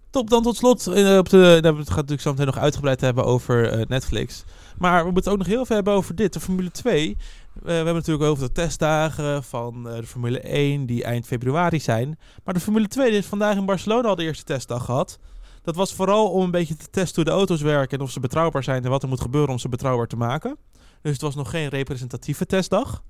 Top, 0.10 0.30
dan 0.30 0.44
tot 0.44 0.56
slot. 0.56 0.88
eh, 0.88 1.18
op 1.18 1.30
de, 1.30 1.58
nou, 1.62 1.78
het 1.78 1.88
gaat 1.88 1.96
natuurlijk 1.96 2.22
zo 2.22 2.30
meteen 2.32 2.46
nog 2.46 2.58
uitgebreid 2.58 3.02
hebben 3.02 3.24
over 3.26 3.70
eh, 3.72 3.86
Netflix. 3.88 4.44
Maar 4.78 5.06
we 5.06 5.12
moeten 5.12 5.32
ook 5.32 5.38
nog 5.38 5.48
heel 5.48 5.66
veel 5.66 5.76
hebben 5.76 5.94
over 5.94 6.16
dit. 6.16 6.34
De 6.34 6.40
Formule 6.40 6.72
2. 6.72 7.10
Eh, 7.56 7.62
we 7.64 7.72
hebben 7.72 7.94
natuurlijk 7.94 8.30
over 8.30 8.44
de 8.46 8.52
testdagen 8.52 9.44
van 9.44 9.90
eh, 9.90 9.96
de 9.96 10.06
Formule 10.06 10.40
1 10.40 10.86
die 10.86 11.04
eind 11.04 11.26
februari 11.26 11.80
zijn. 11.80 12.20
Maar 12.44 12.54
de 12.54 12.60
Formule 12.60 12.88
2 12.88 13.12
heeft 13.12 13.28
vandaag 13.28 13.56
in 13.56 13.66
Barcelona 13.66 14.08
al 14.08 14.16
de 14.16 14.24
eerste 14.24 14.44
testdag 14.44 14.86
gehad. 14.86 15.20
Dat 15.62 15.76
was 15.76 15.94
vooral 15.94 16.30
om 16.30 16.44
een 16.44 16.52
beetje 16.52 16.76
te 16.76 16.90
testen 16.90 17.16
hoe 17.16 17.32
de 17.32 17.38
auto's 17.38 17.62
werken 17.62 17.98
en 17.98 18.04
of 18.04 18.12
ze 18.12 18.20
betrouwbaar 18.20 18.64
zijn 18.64 18.84
en 18.84 18.90
wat 18.90 19.04
er 19.04 19.10
moet 19.10 19.22
gebeuren 19.22 19.50
om 19.50 19.60
ze 19.60 19.70
betrouwbaar 19.70 20.08
te 20.08 20.18
maken. 20.18 20.58
Dus 21.02 21.12
het 21.12 21.22
was 21.22 21.36
nog 21.36 21.50
geen 21.50 21.70
representatieve 21.70 22.46
testdag. 22.46 23.04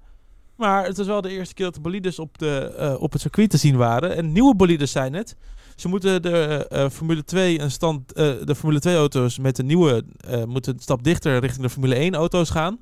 Maar 0.55 0.85
het 0.85 0.97
was 0.97 1.07
wel 1.07 1.21
de 1.21 1.29
eerste 1.29 1.53
keer 1.53 1.65
dat 1.65 1.75
de 1.75 1.81
bolides 1.81 2.19
op, 2.19 2.37
de, 2.37 2.73
eh, 2.77 3.01
op 3.01 3.11
het 3.11 3.21
circuit 3.21 3.49
te 3.49 3.57
zien 3.57 3.77
waren. 3.77 4.15
En 4.15 4.31
nieuwe 4.31 4.55
bolides 4.55 4.91
zijn 4.91 5.13
het. 5.13 5.35
Ze 5.75 5.87
moeten 5.87 6.21
de 6.21 6.67
eh, 6.69 6.89
Formule 6.89 7.23
2 7.23 7.59
een 7.59 7.71
stand, 7.71 8.13
eh, 8.13 8.33
de 8.43 8.55
Formule 8.55 8.79
2 8.79 8.95
auto's 8.95 9.39
met 9.39 9.55
de 9.55 9.63
nieuwe 9.63 10.03
eh, 10.17 10.43
moeten 10.43 10.73
een 10.73 10.79
stap 10.79 11.03
dichter 11.03 11.39
richting 11.39 11.61
de 11.61 11.69
Formule 11.69 11.95
1 11.95 12.15
auto's 12.15 12.49
gaan. 12.49 12.79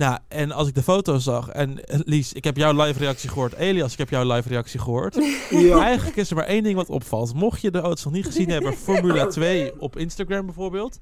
Nou, 0.00 0.18
en 0.28 0.52
als 0.52 0.68
ik 0.68 0.74
de 0.74 0.82
foto's 0.82 1.24
zag, 1.24 1.48
en 1.48 1.84
eh, 1.84 1.98
Lies, 2.04 2.32
ik 2.32 2.44
heb 2.44 2.56
jouw 2.56 2.82
live 2.84 2.98
reactie 2.98 3.28
gehoord. 3.28 3.52
Elias, 3.52 3.92
ik 3.92 3.98
heb 3.98 4.10
jouw 4.10 4.32
live 4.32 4.48
reactie 4.48 4.80
gehoord. 4.80 5.14
ja. 5.50 5.80
Eigenlijk 5.82 6.16
is 6.16 6.30
er 6.30 6.36
maar 6.36 6.44
één 6.44 6.62
ding 6.62 6.76
wat 6.76 6.88
opvalt. 6.88 7.34
Mocht 7.34 7.60
je 7.60 7.70
de 7.70 7.80
auto's 7.80 8.04
nog 8.04 8.12
niet 8.12 8.26
gezien 8.26 8.50
hebben, 8.50 8.74
Formula 8.76 9.26
2 9.40 9.80
op 9.80 9.96
Instagram 9.96 10.46
bijvoorbeeld. 10.46 10.98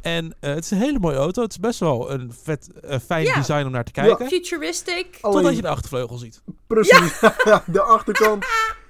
En 0.00 0.34
eh, 0.40 0.54
het 0.54 0.64
is 0.64 0.70
een 0.70 0.78
hele 0.78 0.98
mooie 0.98 1.16
auto. 1.16 1.42
Het 1.42 1.50
is 1.50 1.58
best 1.58 1.80
wel 1.80 2.10
een 2.12 2.32
vet, 2.42 2.68
eh, 2.80 2.98
fijn 3.06 3.24
Ja. 3.24 3.34
design 3.34 3.64
om 3.64 3.70
naar 3.70 3.84
te 3.84 3.92
kijken. 3.92 4.26
Futuristic. 4.26 5.18
Alleen, 5.20 5.36
Totdat 5.36 5.56
je 5.56 5.62
de 5.62 5.68
achtervleugel 5.68 6.16
ziet. 6.16 6.42
precies, 6.66 7.20
de 7.66 7.82
achterkant. 7.82 8.44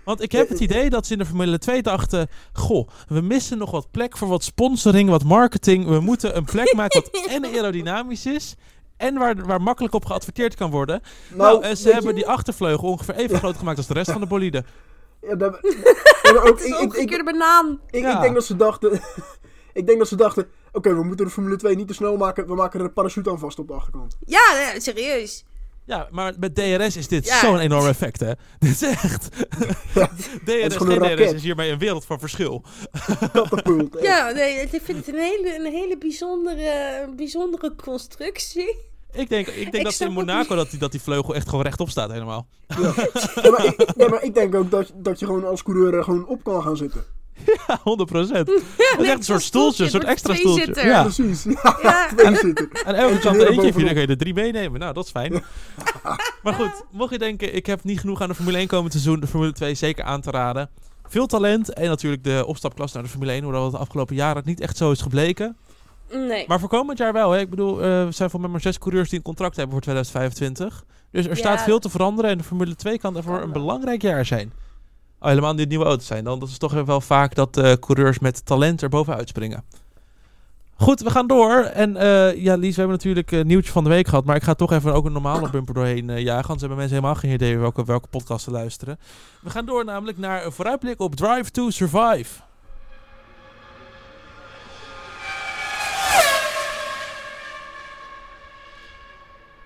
Want 0.05 0.23
ik 0.23 0.33
heb 0.33 0.49
het 0.49 0.61
idee 0.61 0.91
dat 0.91 1.07
ze 1.07 1.13
in 1.13 1.19
de 1.19 1.27
Formule 1.27 1.59
2 1.59 1.83
dachten... 1.83 2.29
Goh, 2.53 2.89
we 3.09 3.21
missen 3.21 3.59
nog 3.59 3.71
wat 3.71 3.91
plek 3.91 4.17
voor 4.17 4.29
wat 4.29 4.45
sponsoring, 4.45 5.11
wat 5.11 5.25
marketing. 5.25 5.87
We 5.87 6.01
moeten 6.01 6.37
een 6.37 6.45
plek 6.45 6.75
maken 6.75 7.03
wat 7.03 7.27
en 7.27 7.45
aerodynamisch 7.45 8.27
is... 8.27 8.55
en 8.97 9.15
waar, 9.19 9.47
waar 9.47 9.63
makkelijk 9.63 9.95
op 9.95 10.05
geadverteerd 10.05 10.55
kan 10.55 10.71
worden. 10.71 11.01
Nou, 11.35 11.63
eh, 11.63 11.75
ze 11.75 11.89
hebben 11.93 12.09
je- 12.11 12.15
die 12.17 12.27
achtervleugel 12.29 12.89
ongeveer 12.89 13.15
even 13.15 13.39
groot 13.39 13.57
gemaakt 13.57 13.77
als 13.79 13.87
de 13.87 13.95
rest 13.95 14.11
van 14.11 14.21
de 14.21 14.27
bolide. 14.27 14.65
Ja, 15.21 15.35
dat- 15.35 15.59
ja, 16.23 16.33
maar 16.33 16.43
ook, 16.43 16.49
Het 16.49 16.61
is 16.61 16.67
ik, 16.67 16.95
een 16.95 17.01
ik, 17.03 17.11
ik, 17.11 17.25
banaan. 17.25 17.81
ik, 17.91 18.01
Ja. 18.03 18.15
ik 18.17 18.21
denk 18.23 18.35
dat 18.35 18.45
ze 18.45 18.57
dachten... 18.57 19.01
ik 19.73 19.87
denk 19.87 19.99
dat 19.99 20.09
ze 20.09 20.17
dachten... 20.17 20.49
Oké, 20.73 20.95
we 20.95 21.03
moeten 21.03 21.25
de 21.27 21.33
Formule 21.33 21.57
2 21.57 21.77
niet 21.77 21.89
te 21.89 21.95
snel 21.95 22.17
maken. 22.17 22.47
We 22.47 22.55
maken 22.55 22.81
er 22.81 22.87
een 22.87 22.93
parachute 22.93 23.31
aan 23.31 23.39
vast 23.39 23.59
op 23.59 23.67
de 23.69 23.73
achterkant. 23.75 24.17
Ja, 24.25 24.41
nee, 24.53 24.81
serieus. 24.81 25.45
Ja, 25.87 26.09
maar 26.11 26.33
met 26.39 26.55
DRS 26.55 26.97
is 26.97 27.09
dit 27.09 27.27
Ja. 27.27 27.41
zo'n 27.41 27.59
enorm 27.59 27.87
effect, 27.87 28.21
hè? 28.21 28.33
Dit 28.59 28.71
is 28.71 28.83
echt... 28.83 29.29
Ja, 29.95 30.11
DRS, 30.45 30.77
geen 30.77 31.17
DRS 31.17 31.33
is 31.33 31.43
hiermee 31.43 31.71
een 31.71 31.79
wereld 31.79 32.05
van 32.05 32.19
verschil. 32.19 32.65
Katapult. 33.33 33.97
Ja, 34.01 34.31
nee, 34.31 34.55
ik 34.61 34.81
vind 34.83 34.99
het 34.99 35.09
een 35.09 35.21
hele, 35.21 35.57
een 35.59 35.73
hele 35.73 35.99
bijzondere, 35.99 37.09
bijzondere 37.17 37.75
constructie. 37.85 38.77
Ik 39.13 39.29
denk, 39.29 39.47
ik 39.47 39.55
denk 39.73 39.75
Ik 39.75 39.83
dat 39.85 40.01
in 40.01 40.13
Monaco 40.13 40.55
dat 40.55 40.71
die, 40.71 40.79
dat 40.79 40.91
die 40.91 41.01
vleugel 41.01 41.35
echt 41.35 41.49
gewoon 41.49 41.65
rechtop 41.65 41.91
staat 41.91 42.11
helemaal. 42.13 42.47
Ja. 42.67 42.93
Ja, 43.43 43.51
maar 43.51 43.65
ik, 43.65 43.85
ja, 43.97 44.09
maar 44.09 44.23
ik 44.23 44.35
denk 44.35 44.55
ook 44.55 44.71
dat, 44.71 44.93
dat 44.95 45.19
je 45.19 45.27
gewoon 45.27 45.45
als 45.45 45.63
coureur 45.63 45.95
er 45.95 46.05
gewoon 46.05 46.27
op 46.27 46.45
kan 46.45 46.63
gaan 46.63 46.77
zitten. 46.77 47.05
Ja, 47.67 47.79
100 47.83 48.11
procent. 48.11 48.47
Dat 48.47 48.57
is 48.99 49.07
echt 49.07 49.19
een 49.19 49.25
soort 49.25 49.43
stoeltje, 49.43 49.85
een 49.85 49.91
soort 49.91 50.05
extra 50.05 50.35
stoeltje. 50.35 50.75
Ja. 50.85 51.03
Precies. 51.03 51.45
Ja, 51.83 52.09
zitten. 52.35 52.69
En 52.85 52.95
elke 52.95 53.19
kant 53.19 53.37
weer 53.37 53.49
eentje, 53.49 53.73
dan 53.85 53.93
kun 53.93 54.01
je 54.01 54.07
er 54.07 54.17
drie 54.17 54.35
meenemen. 54.35 54.81
Nou, 54.81 54.93
dat 54.93 55.05
is 55.05 55.11
fijn. 55.11 55.43
maar 56.43 56.55
goed, 56.55 56.83
mocht 56.91 57.11
je 57.13 57.19
denken, 57.19 57.55
ik 57.55 57.67
heb 57.67 57.85
niet 57.85 58.01
genoeg 58.01 58.21
aan 58.21 58.29
de 58.29 58.35
Formule 58.35 58.59
1 58.59 58.67
komend 58.67 58.93
seizoen, 58.93 59.21
de 59.21 59.27
Formule 59.27 59.53
2 59.53 59.75
zeker 59.75 60.05
aan 60.05 60.21
te 60.21 60.31
raden. 60.31 60.71
Veel 61.09 61.27
talent 61.27 61.73
en 61.73 61.89
natuurlijk 61.89 62.25
de 62.25 62.45
opstapklas 62.47 62.93
naar 62.93 63.03
de 63.03 63.09
Formule 63.09 63.33
1, 63.33 63.43
hoewel 63.43 63.63
het 63.63 63.73
de 63.73 63.79
afgelopen 63.79 64.15
jaren 64.15 64.43
niet 64.47 64.61
echt 64.61 64.77
zo 64.77 64.91
is 64.91 65.01
gebleken. 65.01 65.57
Nee. 66.13 66.45
Maar 66.47 66.61
voor 66.61 66.69
komend 66.69 66.99
jaar 66.99 67.13
wel. 67.13 67.31
Hè. 67.31 67.41
Ik 67.41 67.51
bedoel, 67.51 67.83
eh, 67.83 68.05
we 68.05 68.13
zijn 68.13 68.31
voor 68.31 68.41
mij 68.41 68.49
maar 68.51 68.61
zes 68.61 68.79
coureurs 68.79 69.09
die 69.09 69.19
een 69.19 69.25
contract 69.25 69.57
hebben 69.57 69.73
voor 69.75 69.83
2025. 69.83 70.85
Dus 71.11 71.25
er 71.25 71.31
Ja. 71.31 71.37
staat 71.37 71.63
veel 71.63 71.79
te 71.79 71.89
veranderen 71.91 72.31
en 72.31 72.39
de 72.39 72.45
Formule 72.45 72.75
2 72.77 72.99
kan 72.99 73.15
daarvoor 73.15 73.43
een 73.43 73.53
belangrijk 73.53 74.03
jaar 74.03 74.25
zijn. 74.25 74.53
Oh, 75.21 75.29
helemaal 75.29 75.55
niet 75.55 75.69
nieuwe 75.69 75.85
auto's 75.85 76.07
zijn. 76.07 76.25
Dan 76.25 76.39
dat 76.39 76.49
is 76.49 76.59
toch 76.59 76.85
wel 76.85 77.01
vaak 77.01 77.35
dat 77.35 77.57
eh, 77.57 77.73
coureurs 77.73 78.19
met 78.19 78.47
talent 78.47 78.83
er 78.83 78.89
bovenuit 78.89 79.29
springen. 79.29 79.65
Goed, 80.79 81.01
we 81.01 81.11
gaan 81.11 81.27
door. 81.27 81.63
En 81.63 81.97
eh, 81.97 82.43
ja, 82.43 82.55
Lies, 82.55 82.75
we 82.75 82.81
hebben 82.81 82.97
natuurlijk 82.97 83.31
een 83.31 83.47
nieuwtje 83.47 83.73
van 83.73 83.85
de 83.85 83.91
week 83.91 84.09
gehad. 84.09 84.25
Maar 84.25 84.37
ik 84.37 84.43
ga 84.43 84.55
toch 84.55 84.73
even 84.73 84.93
ook 84.93 85.05
een 85.05 85.13
normale 85.13 85.51
bumper 85.51 85.75
doorheen 85.75 86.11
eh, 86.11 86.19
jagen. 86.19 86.43
Anders 86.43 86.61
hebben 86.61 86.79
mensen 86.79 86.97
helemaal 86.97 87.21
geen 87.21 87.33
idee 87.33 87.59
welke, 87.59 87.85
welke 87.85 88.09
podcast 88.09 88.45
te 88.45 88.51
luisteren. 88.51 88.99
We 89.41 89.51
gaan 89.51 89.67
door 89.67 89.85
namelijk 89.85 90.19
naar 90.19 90.45
een 90.45 90.53
vooruitblik 90.53 91.01
op 91.01 91.15
Drive 91.15 91.51
to 91.51 91.71
Survive. 91.71 92.41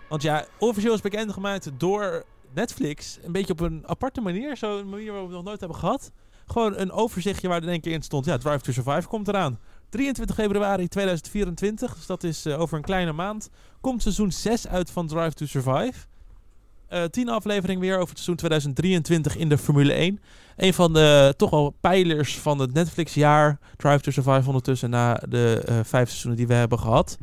Want 0.09 0.23
ja, 0.23 0.45
officieel 0.59 0.95
is 0.95 1.01
bekendgemaakt 1.01 1.71
door 1.77 2.25
Netflix. 2.55 3.19
Een 3.23 3.33
beetje 3.33 3.53
op 3.53 3.61
een 3.61 3.83
aparte 3.87 4.21
manier. 4.21 4.57
Zo'n 4.57 4.89
manier 4.89 5.13
waar 5.13 5.21
we 5.21 5.27
het 5.27 5.35
nog 5.37 5.45
nooit 5.45 5.61
hebben 5.61 5.79
gehad. 5.79 6.13
Gewoon 6.47 6.79
een 6.79 6.93
overzichtje 6.93 7.49
waar 7.49 7.63
er 7.63 7.69
één 7.69 7.81
keer 7.81 7.93
in 7.93 8.03
stond. 8.03 8.25
Ja, 8.25 8.39
Drive 8.39 8.61
to 8.61 8.73
Survive 8.73 9.09
komt 9.09 9.29
eraan. 9.29 9.59
23 9.89 10.37
februari 10.37 10.89
2024, 10.89 11.95
dus 11.95 12.07
dat 12.07 12.25
is 12.25 12.47
eh, 12.47 12.61
over 12.61 12.77
een 12.77 12.83
kleine 12.83 13.13
maand, 13.13 13.51
komt 13.81 14.03
seizoen 14.03 14.33
6 14.33 14.69
uit 14.69 14.91
van 14.91 15.07
Drive 15.07 15.33
to 15.33 15.47
Survive. 15.47 15.99
Eh 16.89 17.05
10 17.05 17.29
aflevering 17.29 17.81
weer 17.81 17.95
over 17.95 18.09
het 18.09 18.17
seizoen 18.17 18.37
2023 18.37 19.37
in 19.37 19.49
de 19.49 19.59
Formule 19.59 19.93
1. 19.93 20.21
Een 20.57 20.75
van 20.75 20.93
de 20.93 21.35
toch 21.37 21.51
wel 21.51 21.77
pijlers 21.81 22.39
van 22.39 22.59
het 22.59 22.73
Netflix-jaar. 22.73 23.59
Drive 23.77 24.01
to 24.01 24.11
Survive 24.11 24.47
ondertussen 24.47 24.91
na 24.91 25.15
de 25.29 25.63
eh, 25.67 25.75
vijf 25.83 26.09
seizoenen 26.09 26.39
die 26.39 26.47
we 26.47 26.55
hebben 26.55 26.79
gehad. 26.79 27.19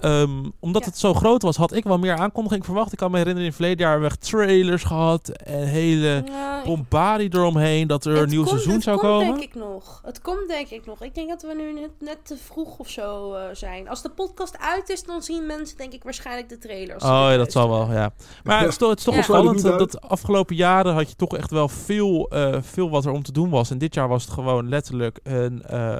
Ehm, 0.00 0.44
omdat 0.60 0.82
Ja. 0.82 0.88
het 0.88 0.98
zo 0.98 1.14
groot 1.14 1.42
was, 1.42 1.56
had 1.56 1.72
ik 1.74 1.84
wel 1.84 1.98
meer 1.98 2.16
aankondiging 2.16 2.64
verwacht. 2.64 2.92
Ik 2.92 2.98
kan 2.98 3.10
me 3.10 3.16
herinneren, 3.16 3.46
in 3.46 3.54
het 3.54 3.60
verleden 3.60 3.84
jaar 3.86 3.92
hebben 4.00 4.10
we 4.10 4.18
trailers 4.18 4.82
gehad. 4.84 5.28
En 5.28 5.66
hele 5.66 6.22
Ja, 6.26 6.62
bombardie 6.64 7.34
eromheen 7.34 7.86
dat 7.86 8.04
er 8.04 8.12
het 8.12 8.22
een 8.22 8.28
nieuw 8.28 8.38
komt- 8.38 8.48
seizoen 8.50 8.74
het 8.74 8.82
zou 8.82 8.98
komt, 8.98 9.10
komen. 9.12 9.26
denk 9.26 9.40
ik 9.42 9.54
nog. 9.54 10.00
Het 10.04 10.20
komt 10.20 10.48
denk 10.48 10.68
ik 10.68 10.86
nog. 10.86 11.02
Ik 11.02 11.14
denk 11.14 11.28
dat 11.28 11.42
we 11.42 11.54
nu 11.54 11.80
net, 11.80 11.90
net 11.98 12.18
te 12.22 12.36
vroeg 12.44 12.78
of 12.78 12.88
zo 12.88 13.34
eh, 13.34 13.42
zijn. 13.52 13.88
Als 13.88 14.02
de 14.02 14.08
podcast 14.10 14.58
uit 14.58 14.88
is, 14.88 15.02
dan 15.04 15.22
zien 15.22 15.46
mensen 15.46 15.76
denk 15.76 15.92
ik 15.92 16.02
waarschijnlijk 16.04 16.48
de 16.48 16.58
trailers. 16.58 17.04
Oh 17.04 17.08
ja, 17.10 17.36
dat 17.36 17.52
zal 17.52 17.68
wel, 17.70 17.92
ja. 17.92 18.12
Maar 18.44 18.60
het 18.60 18.68
is 18.68 18.76
toch, 18.76 18.88
het 18.90 18.98
is 18.98 19.04
toch 19.04 19.14
Ja. 19.14 19.20
opvallend 19.20 19.60
Sluit 19.60 19.80
het 19.80 19.90
dat, 19.92 20.00
afgelopen 20.10 20.56
jaren 20.56 20.94
had 20.94 21.08
je 21.08 21.16
toch 21.16 21.36
echt 21.36 21.50
wel 21.50 21.68
veel, 21.68 22.28
eh, 22.30 22.56
veel 22.60 22.90
wat 22.90 23.04
er 23.04 23.12
om 23.12 23.22
te 23.22 23.32
doen 23.32 23.50
was. 23.50 23.70
En 23.70 23.78
dit 23.78 23.94
jaar 23.94 24.08
was 24.08 24.24
het 24.24 24.32
gewoon 24.32 24.68
letterlijk 24.68 25.18
een, 25.22 25.62
eh, 25.62 25.98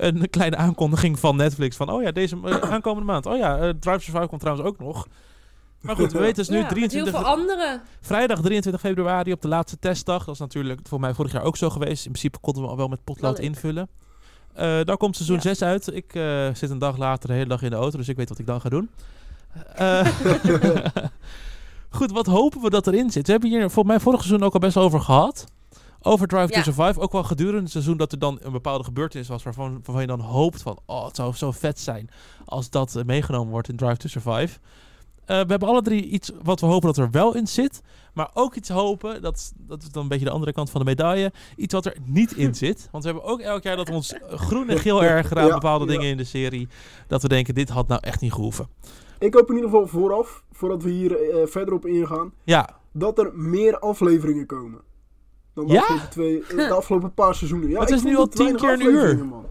een 0.00 0.30
kleine 0.30 0.56
aankondiging 0.56 1.18
van 1.18 1.36
Netflix. 1.36 1.76
Van, 1.76 1.90
oh 1.90 2.02
ja, 2.02 2.10
deze 2.10 2.36
eh, 2.44 2.56
aankomende 2.74 3.06
maand. 3.06 3.26
Oh 3.26 3.36
ja, 3.36 3.58
eh, 3.58 3.68
Drive 3.68 3.96
to 3.96 4.02
Survive 4.02 4.26
komt 4.26 4.40
trouwens 4.40 4.68
ook 4.68 4.78
nog. 4.78 5.06
Maar 5.80 5.96
goed, 5.96 6.12
we 6.12 6.18
weten 6.18 6.34
dus 6.34 6.48
nu 6.48 6.56
ja, 6.56 6.62
met 6.62 6.72
heel 6.72 6.88
23, 6.88 7.20
veel 7.20 7.30
anderen. 7.30 7.82
vrijdag 8.00 8.40
23 8.40 8.80
februari 8.80 9.32
op 9.32 9.42
de 9.42 9.48
laatste 9.48 9.78
testdag. 9.78 10.24
Dat 10.24 10.34
is 10.34 10.40
natuurlijk 10.40 10.80
voor 10.88 11.00
mij 11.00 11.14
vorig 11.14 11.32
jaar 11.32 11.42
ook 11.42 11.56
zo 11.56 11.70
geweest. 11.70 12.04
In 12.04 12.10
principe 12.10 12.38
konden 12.40 12.62
we 12.62 12.68
al 12.68 12.76
wel 12.76 12.88
met 12.88 13.04
potlood 13.04 13.36
Wel 13.36 13.46
invullen. 13.46 13.88
Eh 14.52 14.80
daar 14.84 14.96
komt 14.96 15.16
seizoen 15.16 15.36
Ja. 15.36 15.42
6 15.42 15.62
uit. 15.62 15.94
Ik 15.94 16.14
eh, 16.14 16.48
zit 16.54 16.70
een 16.70 16.78
dag 16.78 16.96
later 16.96 17.28
de 17.28 17.34
hele 17.34 17.48
dag 17.48 17.62
in 17.62 17.70
de 17.70 17.76
auto, 17.76 17.98
dus 17.98 18.08
ik 18.08 18.16
weet 18.16 18.28
wat 18.28 18.38
ik 18.38 18.46
dan 18.46 18.60
ga 18.60 18.68
doen. 18.68 18.90
Eh, 19.74 20.06
Goed, 21.90 22.12
wat 22.12 22.26
hopen 22.26 22.60
we 22.60 22.70
dat 22.70 22.86
erin 22.86 23.10
zit? 23.10 23.26
We 23.26 23.32
hebben 23.32 23.50
hier 23.50 23.60
volgens 23.60 23.86
mij 23.86 24.00
vorig 24.00 24.22
seizoen 24.22 24.46
ook 24.46 24.54
al 24.54 24.60
best 24.60 24.76
over 24.76 25.00
gehad. 25.00 25.46
Over 26.02 26.26
Drive 26.28 26.46
to 26.48 26.56
Ja. 26.56 26.62
Survive. 26.62 27.00
Ook 27.00 27.12
wel 27.12 27.22
gedurende 27.24 27.60
het 27.62 27.70
seizoen 27.70 27.96
dat 27.96 28.12
er 28.12 28.18
dan 28.18 28.38
een 28.42 28.52
bepaalde 28.52 28.84
gebeurtenis 28.84 29.28
was 29.28 29.42
waarvan, 29.42 29.72
waarvan 29.72 30.00
je 30.00 30.06
dan 30.06 30.20
hoopt 30.20 30.62
van... 30.62 30.78
Oh, 30.86 31.04
het 31.06 31.16
zou 31.16 31.34
zo 31.34 31.50
vet 31.50 31.78
zijn 31.80 32.08
als 32.44 32.70
dat 32.70 32.96
eh, 32.96 33.04
meegenomen 33.04 33.50
wordt 33.52 33.68
in 33.68 33.76
Drive 33.76 33.96
to 33.96 34.08
Survive. 34.08 34.58
Eh, 35.24 35.40
we 35.40 35.46
hebben 35.46 35.68
alle 35.68 35.82
drie 35.82 36.04
iets 36.04 36.30
wat 36.42 36.60
we 36.60 36.66
hopen 36.66 36.86
dat 36.86 36.96
er 36.96 37.10
wel 37.10 37.34
in 37.36 37.46
zit. 37.46 37.80
Maar 38.14 38.30
ook 38.34 38.54
iets 38.54 38.68
hopen, 38.68 39.22
dat, 39.22 39.36
is- 39.36 39.52
dat 39.56 39.82
is 39.82 39.88
dan 39.88 40.02
een 40.02 40.08
beetje 40.08 40.24
de 40.24 40.30
andere 40.30 40.52
kant 40.52 40.70
van 40.70 40.80
de 40.80 40.86
medaille. 40.86 41.32
Iets 41.56 41.74
wat 41.74 41.86
er 41.86 41.96
niet 42.04 42.32
in 42.32 42.54
zit. 42.64 42.88
Want 42.90 43.04
we 43.04 43.10
hebben 43.10 43.28
ook 43.28 43.40
elk 43.40 43.62
jaar 43.62 43.76
dat 43.76 43.88
we 43.88 43.94
ons 43.94 44.14
groen 44.30 44.68
en 44.68 44.78
geel 44.78 45.02
ergeren 45.02 45.42
aan 45.42 45.48
Ja, 45.48 45.54
bepaalde 45.54 45.84
ja. 45.84 45.90
dingen 45.90 46.06
in 46.08 46.16
de 46.16 46.24
serie. 46.24 46.68
Dat 47.06 47.22
we 47.22 47.28
denken, 47.28 47.54
dit 47.54 47.68
had 47.68 47.88
nou 47.88 48.00
echt 48.04 48.20
niet 48.20 48.32
gehoeven. 48.32 48.68
Ik 49.18 49.34
hoop 49.34 49.48
in 49.48 49.54
ieder 49.54 49.70
geval 49.70 49.86
vooraf, 49.86 50.42
voordat 50.52 50.82
we 50.82 50.90
hier 50.90 51.30
eh, 51.30 51.46
verder 51.46 51.74
op 51.74 51.86
ingaan, 51.86 52.32
Ja, 52.44 52.68
dat 52.92 53.18
er 53.18 53.30
meer 53.34 53.78
afleveringen 53.78 54.46
komen. 54.46 54.80
Dan 55.54 55.66
de, 55.66 55.72
Ja? 55.72 55.80
afgelopen, 55.80 56.10
twee, 56.10 56.42
eh, 56.42 56.56
de 56.56 56.70
afgelopen 56.74 57.14
paar 57.14 57.34
seizoenen. 57.34 57.68
Ja, 57.68 57.80
Het 57.80 57.88
ik 57.90 57.94
is 57.96 58.02
nu 58.02 58.16
al 58.16 58.28
tien 58.28 58.56
keer 58.56 58.70
een 58.72 58.80
uur. 58.82 59.24
man. 59.24 59.44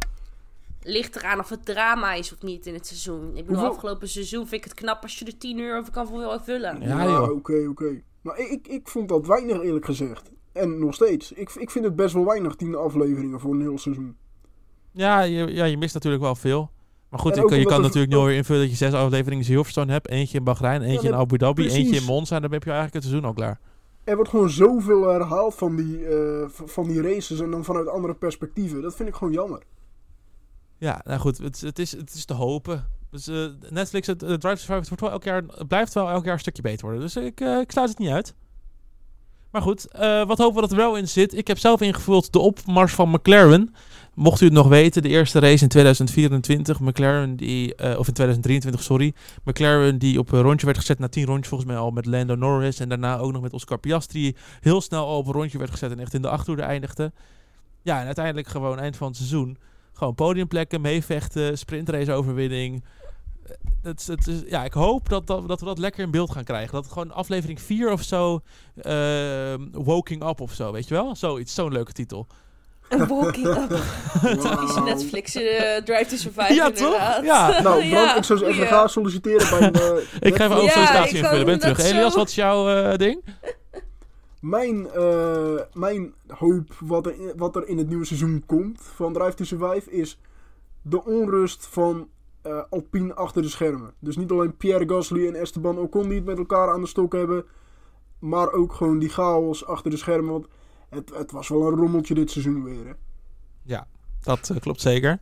Ligt 0.83 1.15
eraan 1.15 1.39
of 1.39 1.49
het 1.49 1.65
drama 1.65 2.13
is 2.13 2.33
of 2.33 2.41
niet 2.41 2.65
in 2.65 2.73
het 2.73 2.87
seizoen. 2.87 3.27
Ik 3.27 3.33
bedoel, 3.33 3.45
Hoeveel- 3.55 3.69
afgelopen 3.69 4.09
seizoen 4.09 4.47
vind 4.47 4.63
ik 4.65 4.69
het 4.69 4.73
knap 4.79 5.01
als 5.01 5.19
je 5.19 5.25
er 5.25 5.37
10 5.37 5.57
uur 5.59 5.77
over 5.77 5.91
kan 5.91 6.07
vul- 6.07 6.39
vullen. 6.39 6.81
Ja, 6.81 6.87
Ja, 6.87 7.05
joh. 7.05 7.31
oké, 7.31 7.65
oké. 7.69 8.01
Maar 8.21 8.39
ik, 8.39 8.67
ik 8.67 8.87
vond 8.87 9.09
dat 9.09 9.27
weinig 9.27 9.61
eerlijk 9.61 9.85
gezegd. 9.85 10.31
En 10.53 10.79
nog 10.79 10.93
steeds. 10.93 11.31
Ik, 11.31 11.49
ik 11.55 11.69
vind 11.71 11.85
het 11.85 11.95
best 11.95 12.13
wel 12.13 12.25
weinig, 12.25 12.55
tien 12.55 12.75
afleveringen 12.75 13.39
voor 13.39 13.53
een 13.53 13.61
heel 13.61 13.77
seizoen. 13.77 14.15
Ja, 14.91 15.21
je, 15.21 15.53
ja, 15.53 15.65
je 15.65 15.77
mist 15.77 15.93
natuurlijk 15.93 16.23
wel 16.23 16.35
veel. 16.35 16.71
Maar 17.09 17.19
goed, 17.19 17.35
je, 17.35 17.41
kan- 17.41 17.49
je 17.51 17.55
omdat 17.57 17.73
kan 17.73 17.81
natuurlijk 17.81 18.13
nu 18.13 18.19
weer 18.19 18.35
invullen 18.35 18.61
dat 18.61 18.69
je 18.71 18.75
zes 18.77 18.93
afleveringen 18.93 19.37
in 19.39 19.43
Silverstone 19.51 19.91
hebt. 19.91 20.09
Eentje 20.09 20.37
in 20.37 20.43
Bahrein, 20.43 20.81
eentje 20.81 21.07
in 21.07 21.15
Abu 21.15 21.37
Dhabi, 21.37 21.61
precies. 21.63 21.77
eentje 21.85 21.99
in 21.99 22.05
Monza. 22.05 22.35
En 22.35 22.41
dan 22.41 22.51
heb 22.51 22.63
je 22.63 22.69
eigenlijk 22.71 23.03
het 23.03 23.11
seizoen 23.11 23.29
al 23.29 23.35
klaar. 23.35 23.59
Er 24.09 24.15
wordt 24.15 24.29
gewoon 24.29 24.49
zoveel 24.49 25.07
herhaald 25.07 25.55
van 25.55 25.75
die, 25.75 25.99
v- 26.47 26.61
van 26.65 26.87
die 26.87 27.01
races 27.01 27.39
en 27.39 27.51
dan 27.51 27.63
vanuit 27.63 27.87
andere 27.87 28.13
perspectieven. 28.13 28.81
Dat 28.81 28.95
vind 28.95 29.09
ik 29.09 29.15
gewoon 29.15 29.33
jammer. 29.33 29.61
Ja, 30.77 31.01
nou 31.03 31.19
goed, 31.19 31.37
het, 31.37 31.61
het, 31.61 31.79
is, 31.79 31.91
het 31.91 32.13
is 32.13 32.25
te 32.25 32.33
hopen. 32.33 32.87
Dus 33.11 33.27
eh, 33.27 33.45
Netflix, 33.69 34.07
het, 34.07 34.21
het 34.21 34.41
Drive 34.41 34.55
Survive, 34.57 34.87
wordt 34.87 35.01
wel 35.01 35.11
elk 35.11 35.23
jaar, 35.23 35.43
blijft 35.67 35.93
wel 35.93 36.09
elk 36.09 36.23
jaar 36.23 36.33
een 36.33 36.39
stukje 36.39 36.61
beter 36.61 36.85
worden. 36.85 37.01
Dus 37.01 37.15
ik, 37.15 37.41
eh, 37.41 37.59
ik 37.59 37.71
sluit 37.71 37.89
het 37.89 37.97
niet 37.97 38.09
uit. 38.09 38.35
Maar 39.51 39.61
goed, 39.61 39.87
wat 40.27 40.37
hopen 40.37 40.55
we 40.55 40.61
dat 40.61 40.71
er 40.71 40.77
wel 40.77 40.95
in 40.95 41.07
zit? 41.07 41.33
Ik 41.37 41.47
heb 41.47 41.57
zelf 41.57 41.81
ingevuld 41.81 42.33
de 42.33 42.39
opmars 42.39 42.93
van 42.93 43.09
McLaren. 43.09 43.73
Mocht 44.19 44.41
u 44.41 44.45
het 44.45 44.53
nog 44.53 44.67
weten, 44.67 45.01
de 45.01 45.09
eerste 45.09 45.39
race 45.39 45.63
in 45.63 45.69
2024. 45.69 46.79
McLaren 46.79 47.35
die, 47.35 47.75
eh, 47.75 47.99
of 47.99 48.07
in 48.07 48.13
2023, 48.13 48.83
sorry. 48.83 49.13
McLaren 49.43 49.97
die 49.97 50.19
op 50.19 50.31
een 50.31 50.41
rondje 50.41 50.65
werd 50.65 50.77
gezet 50.77 50.99
na 50.99 51.07
10 51.07 51.25
rondjes, 51.25 51.47
volgens 51.47 51.69
mij 51.69 51.79
al 51.79 51.91
met 51.91 52.05
Lando 52.05 52.35
Norris. 52.35 52.79
En 52.79 52.89
daarna 52.89 53.17
ook 53.17 53.31
nog 53.31 53.41
met 53.41 53.53
Oscar 53.53 53.77
Piastri. 53.77 54.35
Heel 54.59 54.81
snel 54.81 55.05
al 55.05 55.17
op 55.17 55.27
een 55.27 55.33
rondje 55.33 55.57
werd 55.57 55.71
gezet 55.71 55.91
en 55.91 55.99
echt 55.99 56.13
in 56.13 56.21
de 56.21 56.29
achterhoede 56.29 56.61
eindigde. 56.61 57.11
Ja, 57.81 57.99
en 57.99 58.05
uiteindelijk 58.05 58.47
gewoon 58.47 58.79
eind 58.79 58.97
van 58.97 59.07
het 59.07 59.15
seizoen. 59.15 59.57
Gewoon 59.93 60.15
podiumplekken, 60.15 60.81
meevechten, 60.81 61.57
sprintrace 61.57 62.11
overwinning. 62.11 62.83
Eh, 63.45 63.51
Het, 63.81 64.07
het 64.07 64.43
ja, 64.47 64.63
ik 64.63 64.73
hoop 64.73 65.09
dat, 65.09 65.27
dat, 65.27 65.47
dat 65.47 65.59
we 65.59 65.65
dat 65.65 65.77
lekker 65.77 66.03
in 66.03 66.11
beeld 66.11 66.31
gaan 66.31 66.43
krijgen. 66.43 66.73
Dat 66.73 66.87
gewoon 66.87 67.11
aflevering 67.11 67.61
4 67.61 67.91
of 67.91 68.01
zo, 68.03 68.41
ehm, 68.81 69.67
Woking 69.71 70.27
Up 70.29 70.41
of 70.41 70.53
zo, 70.53 70.71
weet 70.71 70.87
je 70.87 70.93
wel? 70.93 71.15
Zoiets, 71.15 71.53
zo'n 71.53 71.71
leuke 71.71 71.91
titel. 71.91 72.27
Een 72.89 73.07
walking 73.07 73.47
up. 73.47 73.69
Typische 74.21 74.73
Wauw. 74.73 74.83
Netflix 74.83 75.35
eh, 75.35 75.75
Drive 75.83 76.05
to 76.09 76.15
Survive 76.15 76.53
Ja, 76.53 76.71
toch? 76.71 76.93
Ja. 77.23 77.61
Nou, 77.61 77.83
Ja, 77.83 78.15
ik 78.17 78.23
zou 78.23 78.45
even 78.45 78.67
gaan 78.67 78.89
solliciteren 78.89 79.49
bij 79.49 79.67
een, 79.67 79.73
eh, 79.97 80.05
Ik 80.29 80.35
ga 80.35 80.43
even 80.43 80.55
ook 80.55 80.63
Ja, 80.63 80.69
sollicitatie 80.71 81.17
ik 81.17 81.23
invullen. 81.23 81.45
Ben 81.45 81.59
terug. 81.59 81.79
zo- 81.81 81.87
Elias, 81.87 82.15
wat 82.15 82.27
is 82.27 82.35
jouw 82.35 82.69
eh, 82.69 82.97
ding? 82.97 83.23
Mijn, 84.41 84.89
eh, 84.91 85.59
mijn 85.73 86.13
hoop 86.27 86.73
wat 86.79 87.05
er, 87.05 87.13
in- 87.19 87.33
wat 87.35 87.55
er 87.55 87.67
in 87.67 87.77
het 87.77 87.87
nieuwe 87.87 88.05
seizoen 88.05 88.43
komt 88.45 88.79
van 88.95 89.13
Drive 89.13 89.33
to 89.33 89.43
Survive 89.43 89.91
is 89.91 90.19
de 90.81 91.05
onrust 91.05 91.67
van 91.71 92.07
eh, 92.41 92.61
Alpine 92.69 93.13
achter 93.13 93.41
de 93.41 93.49
schermen. 93.49 93.93
Dus 93.99 94.17
niet 94.17 94.31
alleen 94.31 94.57
Pierre 94.57 94.89
Gasly 94.89 95.27
en 95.27 95.35
Esteban 95.35 95.77
Ocon 95.77 96.03
die 96.07 96.15
het 96.17 96.25
met 96.25 96.37
elkaar 96.37 96.69
aan 96.73 96.81
de 96.81 96.87
stok 96.87 97.13
hebben, 97.13 97.45
maar 98.19 98.51
ook 98.51 98.73
gewoon 98.73 98.99
die 98.99 99.09
chaos 99.09 99.65
achter 99.65 99.91
de 99.91 99.97
schermen. 99.97 100.31
Want 100.31 100.45
het, 100.89 101.09
het 101.15 101.31
was 101.31 101.47
wel 101.47 101.67
een 101.67 101.75
rommeltje 101.77 102.13
dit 102.13 102.31
seizoen 102.31 102.63
weer. 102.63 102.85
Hè? 102.85 102.91
Dat 104.21 104.49
eh, 104.49 104.57
klopt 104.59 104.81
zeker. 104.81 105.19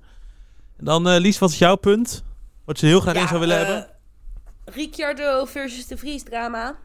En 0.78 0.86
dan, 0.86 1.08
eh, 1.08 1.20
Lies, 1.20 1.40
wat 1.40 1.50
is 1.50 1.58
jouw 1.58 1.76
punt? 1.76 2.24
Wat 2.66 2.80
je 2.80 2.86
heel 2.86 3.00
graag 3.00 3.16
in 3.16 3.28
zou 3.28 3.40
willen 3.40 3.60
eh, 3.60 3.66
hebben? 3.66 3.90
Ricciardo 4.66 5.46
versus 5.46 5.88
de 5.88 5.98
Vries 5.98 6.24
drama. 6.24 6.76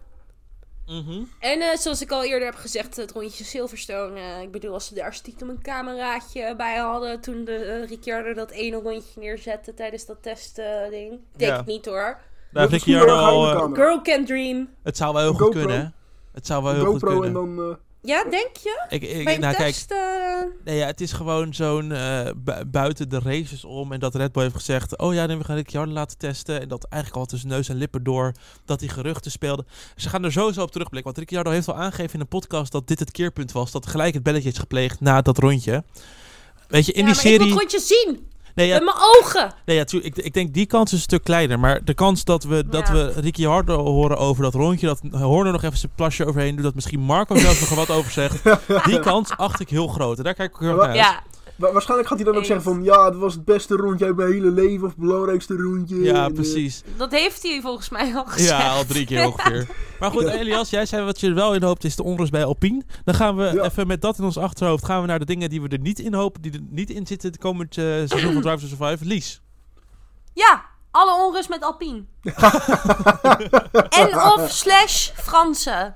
Mhm. 0.87 1.23
En 1.39 1.61
eh, 1.61 1.77
zoals 1.77 2.03
ik 2.03 2.11
al 2.11 2.25
eerder 2.25 2.49
heb 2.49 2.55
gezegd, 2.55 2.97
het 2.97 3.11
rondje 3.13 3.45
Silverstone. 3.45 4.21
eh, 4.21 4.41
ik 4.41 4.51
bedoel, 4.53 4.73
als 4.73 4.87
ze 4.87 4.95
daar 4.95 5.15
stiekem 5.15 5.49
een 5.49 5.63
cameraatje 5.63 6.55
bij 6.57 6.77
hadden 6.77 7.21
toen 7.21 7.45
de 7.45 7.55
eh, 7.57 7.89
Ricciardo 7.89 8.33
dat 8.35 8.51
ene 8.51 8.77
rondje 8.77 9.21
neerzette 9.21 9.75
tijdens 9.75 10.07
dat 10.07 10.23
testding. 10.23 11.21
denk 11.37 11.51
Ja. 11.53 11.59
ik 11.59 11.67
niet 11.67 11.87
hoor. 11.87 12.19
Daar 12.53 12.69
al... 13.11 13.53
camera. 13.53 13.83
Girl 13.83 14.03
can 14.03 14.25
dream. 14.25 14.69
het 14.83 14.97
zou 14.97 15.13
wel 15.13 15.23
heel 15.23 15.33
goed 15.33 15.41
GoPro. 15.41 15.59
kunnen, 15.61 15.81
hè? 15.81 15.89
Het 16.33 16.47
zou 16.47 16.63
wel 16.63 16.73
heel 16.73 16.85
goed 16.85 16.93
GoPro 17.03 17.21
kunnen. 17.21 17.43
en 17.43 17.57
dan... 17.57 17.79
Ja, 18.05 18.25
denk 18.25 18.57
je? 18.63 18.85
Ik, 18.89 19.03
ik, 19.03 19.25
Bij 19.25 19.39
nou, 19.39 19.55
kijk, 19.57 19.85
eh, 19.89 19.97
nee, 20.65 20.77
ja, 20.77 20.87
het 20.87 21.01
is 21.01 21.13
gewoon 21.13 21.55
zo'n 21.55 21.93
eh, 21.93 22.29
bu- 22.37 22.65
buiten 22.67 23.09
de 23.09 23.19
races 23.25 23.65
om. 23.65 23.93
En 23.93 24.01
dat 24.01 24.15
Red 24.15 24.33
Bull 24.33 24.43
heeft 24.43 24.55
gezegd: 24.55 24.99
Oh 24.99 25.15
ja, 25.15 25.27
nee, 25.27 25.37
we 25.37 25.45
gaan 25.45 25.57
Ricciardo 25.57 25.93
laten 25.93 26.19
testen. 26.19 26.61
En 26.61 26.69
dat 26.69 26.85
eigenlijk 26.85 27.23
al 27.23 27.27
tussen 27.29 27.49
neus 27.49 27.69
en 27.69 27.77
lippen 27.77 28.03
door 28.03 28.33
dat 28.65 28.81
hij 28.81 28.89
geruchten 28.89 29.31
speelde. 29.31 29.65
Ze 29.97 30.09
gaan 30.09 30.25
er 30.25 30.33
sowieso 30.33 30.63
op 30.63 30.71
terugblikken. 30.71 31.13
Want 31.13 31.19
Ricciardo 31.19 31.51
heeft 31.51 31.69
al 31.69 31.75
aangegeven 31.77 32.15
in 32.15 32.21
een 32.21 32.29
podcast 32.29 32.73
dat 32.73 32.89
dit 32.89 32.99
het 32.99 33.11
keerpunt 33.11 33.53
was. 33.53 33.71
Dat 33.71 33.87
gelijk 33.87 34.15
het 34.15 34.23
belletje 34.23 34.49
is 34.51 34.59
gepleegd 34.59 35.01
na 35.01 35.23
dat 35.23 35.39
rondje. 35.39 35.85
Weet 36.69 36.87
je, 36.87 36.93
in 36.93 37.07
ja, 37.07 37.13
die 37.13 37.15
maar 37.23 37.33
ik 37.33 37.39
wil 37.39 37.47
serie. 37.49 37.51
het 37.53 37.59
rondje 37.59 37.81
zien. 37.81 38.31
Nee, 38.55 38.67
ja, 38.67 38.75
Met 38.75 38.85
mijn 38.85 38.97
ogen. 39.21 39.55
Nee, 39.65 39.77
ja, 39.77 39.85
ik, 40.03 40.17
ik 40.17 40.35
denk 40.35 40.55
die 40.55 40.67
kans 40.67 40.91
is 40.93 40.97
een 40.97 41.03
stuk 41.03 41.25
kleiner. 41.25 41.59
Maar 41.59 41.85
de 41.85 41.95
kans 41.95 42.25
dat 42.25 42.45
we, 42.45 42.69
dat 42.69 42.87
Ja. 42.89 42.93
we 42.95 43.13
Ricky 43.17 43.45
Hardo 43.45 43.85
horen 43.85 44.19
over 44.19 44.43
dat 44.43 44.55
rondje, 44.55 44.87
dat 44.87 45.01
Horner 45.11 45.53
nog 45.53 45.63
even 45.63 45.79
zijn 45.79 45.93
plasje 45.95 46.27
overheen 46.27 46.55
doet, 46.55 46.65
dat 46.65 46.75
misschien 46.75 47.01
Marco 47.01 47.37
zelf 47.37 47.61
nog 47.71 47.75
wat 47.87 47.91
over 47.97 48.11
zegt, 48.13 48.43
die 48.85 49.01
kans 49.01 49.31
acht 49.37 49.61
ik 49.61 49.69
heel 49.69 49.87
groot. 49.89 50.19
En 50.19 50.25
daar 50.25 50.35
kijk 50.35 50.51
ik 50.55 50.57
heel 50.61 50.69
erg 50.69 50.79
naar 50.79 50.87
uit. 50.89 50.97
Ja, 50.97 51.21
wa- 51.63 51.73
waarschijnlijk 51.73 52.09
gaat 52.09 52.19
hij 52.19 52.27
dan 52.27 52.37
ook 52.37 52.45
zeggen 52.45 52.65
van... 52.65 52.83
Ja, 52.83 53.05
het 53.05 53.17
was 53.17 53.35
het 53.35 53.45
beste 53.45 53.75
rondje 53.77 54.05
uit 54.05 54.17
mijn 54.17 54.33
hele 54.33 54.51
leven. 54.51 54.83
Of 54.85 54.91
het 54.91 54.99
belangrijkste 54.99 55.55
rondje. 55.57 56.01
Ja, 56.03 56.25
En, 56.25 56.33
precies. 56.35 56.83
dat 56.97 57.11
heeft 57.11 57.43
hij 57.43 57.61
volgens 57.63 57.89
mij 57.89 58.15
al 58.15 58.25
gezegd. 58.25 58.49
Ja, 58.49 58.71
al 58.73 58.85
drie 58.85 59.07
keer 59.07 59.27
ongeveer. 59.27 59.67
Maar 60.01 60.11
goed, 60.11 60.25
Elias, 60.25 60.71
jij 60.71 60.87
zei 60.87 61.05
wat 61.05 61.21
je 61.21 61.27
er 61.29 61.35
wel 61.35 61.55
in 61.55 61.63
hoopt 61.63 61.85
is 61.85 61.97
de 61.97 62.03
onrust 62.03 62.31
bij 62.31 62.45
Alpine. 62.45 62.83
Dan 63.05 63.15
gaan 63.15 63.37
we 63.37 63.43
Ja. 63.55 63.63
even 63.65 63.87
met 63.87 64.01
dat 64.01 64.19
in 64.19 64.25
ons 64.25 64.37
achterhoofd 64.39 64.85
gaan 64.85 65.01
we 65.01 65.07
naar 65.07 65.19
de 65.19 65.25
dingen 65.25 65.51
die 65.51 65.63
we 65.63 65.69
er 65.69 65.79
niet 65.79 65.99
in 65.99 66.15
hopen, 66.15 66.43
die 66.43 66.53
er 66.53 66.61
niet 66.71 66.91
in 66.91 67.07
zitten 67.07 67.31
het 67.31 67.41
komend 67.41 67.79
eh, 67.79 67.85
seizoen 67.85 68.33
van 68.33 68.43
Drive 68.43 68.61
to 68.61 68.67
Survive. 68.77 69.05
Lies. 69.05 69.41
Ja, 70.35 70.65
alle 70.93 71.27
onrust 71.27 71.49
met 71.49 71.63
Alpine. 71.63 72.05
en 73.89 74.23
of 74.23 74.51
slash 74.51 75.11
Fransen. 75.15 75.95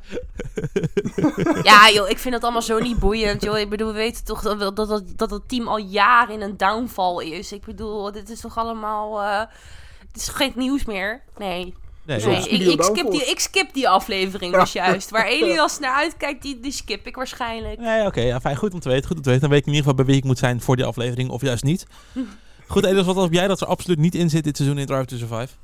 ja 1.63 1.91
joh, 1.91 2.09
ik 2.09 2.19
vind 2.19 2.35
het 2.35 2.43
allemaal 2.43 2.63
zo 2.63 2.79
niet 2.79 2.99
boeiend 2.99 3.43
joh. 3.43 3.59
Ik 3.59 3.69
bedoel, 3.69 3.89
we 3.89 3.95
weten 3.95 4.25
toch 4.25 4.43
dat 4.43 4.59
dat, 4.59 4.77
dat, 4.77 5.03
dat 5.17 5.31
het 5.31 5.49
team 5.49 5.69
al 5.69 5.79
jaren 5.79 6.35
in 6.35 6.41
een 6.41 6.57
downfall 6.57 7.25
is. 7.25 7.53
Ik 7.53 7.65
bedoel, 7.65 8.13
dit 8.13 8.31
is 8.31 8.41
toch 8.41 8.59
allemaal... 8.59 9.23
eh 9.23 9.41
het 10.13 10.25
is 10.25 10.29
geen 10.29 10.53
nieuws 10.55 10.85
meer. 10.85 11.23
Nee. 11.37 11.75
Nee, 12.07 12.19
ik, 12.49 12.61
ik, 12.61 12.83
skip 12.83 13.11
die, 13.11 13.25
ik 13.25 13.41
skip 13.41 13.75
die 13.75 13.89
aflevering 13.89 14.59
dus 14.59 14.73
juist. 14.73 15.11
Waar 15.11 15.27
Elias 15.37 15.79
naar 15.79 15.95
uitkijkt, 15.95 16.43
die, 16.43 16.61
die 16.61 16.73
skip 16.73 17.07
ik 17.07 17.17
waarschijnlijk. 17.17 17.79
Nee, 17.79 18.07
oké, 18.07 18.21
ja, 18.21 18.41
fijn. 18.41 18.57
Goed 18.57 18.75
om 18.75 18.81
te 18.81 18.89
weten. 18.89 19.07
Goed 19.07 19.17
om 19.17 19.23
te 19.23 19.29
weten. 19.29 19.43
Dan 19.43 19.51
weet 19.51 19.61
ik 19.61 19.67
in 19.67 19.73
ieder 19.73 19.89
geval 19.89 20.05
bij 20.05 20.13
wie 20.13 20.23
ik 20.23 20.29
moet 20.29 20.39
zijn 20.39 20.61
voor 20.61 20.77
die 20.77 20.85
aflevering, 20.85 21.31
of 21.31 21.43
juist 21.43 21.65
niet. 21.65 21.87
Goed, 22.69 22.85
Elias, 22.85 23.07
wat 23.07 23.17
hoop 23.17 23.33
jij 23.33 23.49
dat 23.49 23.61
er 23.61 23.67
absoluut 23.67 23.99
niet 23.99 24.15
in 24.15 24.31
zit 24.31 24.45
dit 24.45 24.57
seizoen 24.57 24.79
in 24.79 24.87
Drive 24.87 25.05
to 25.05 25.17
Survive? 25.17 25.55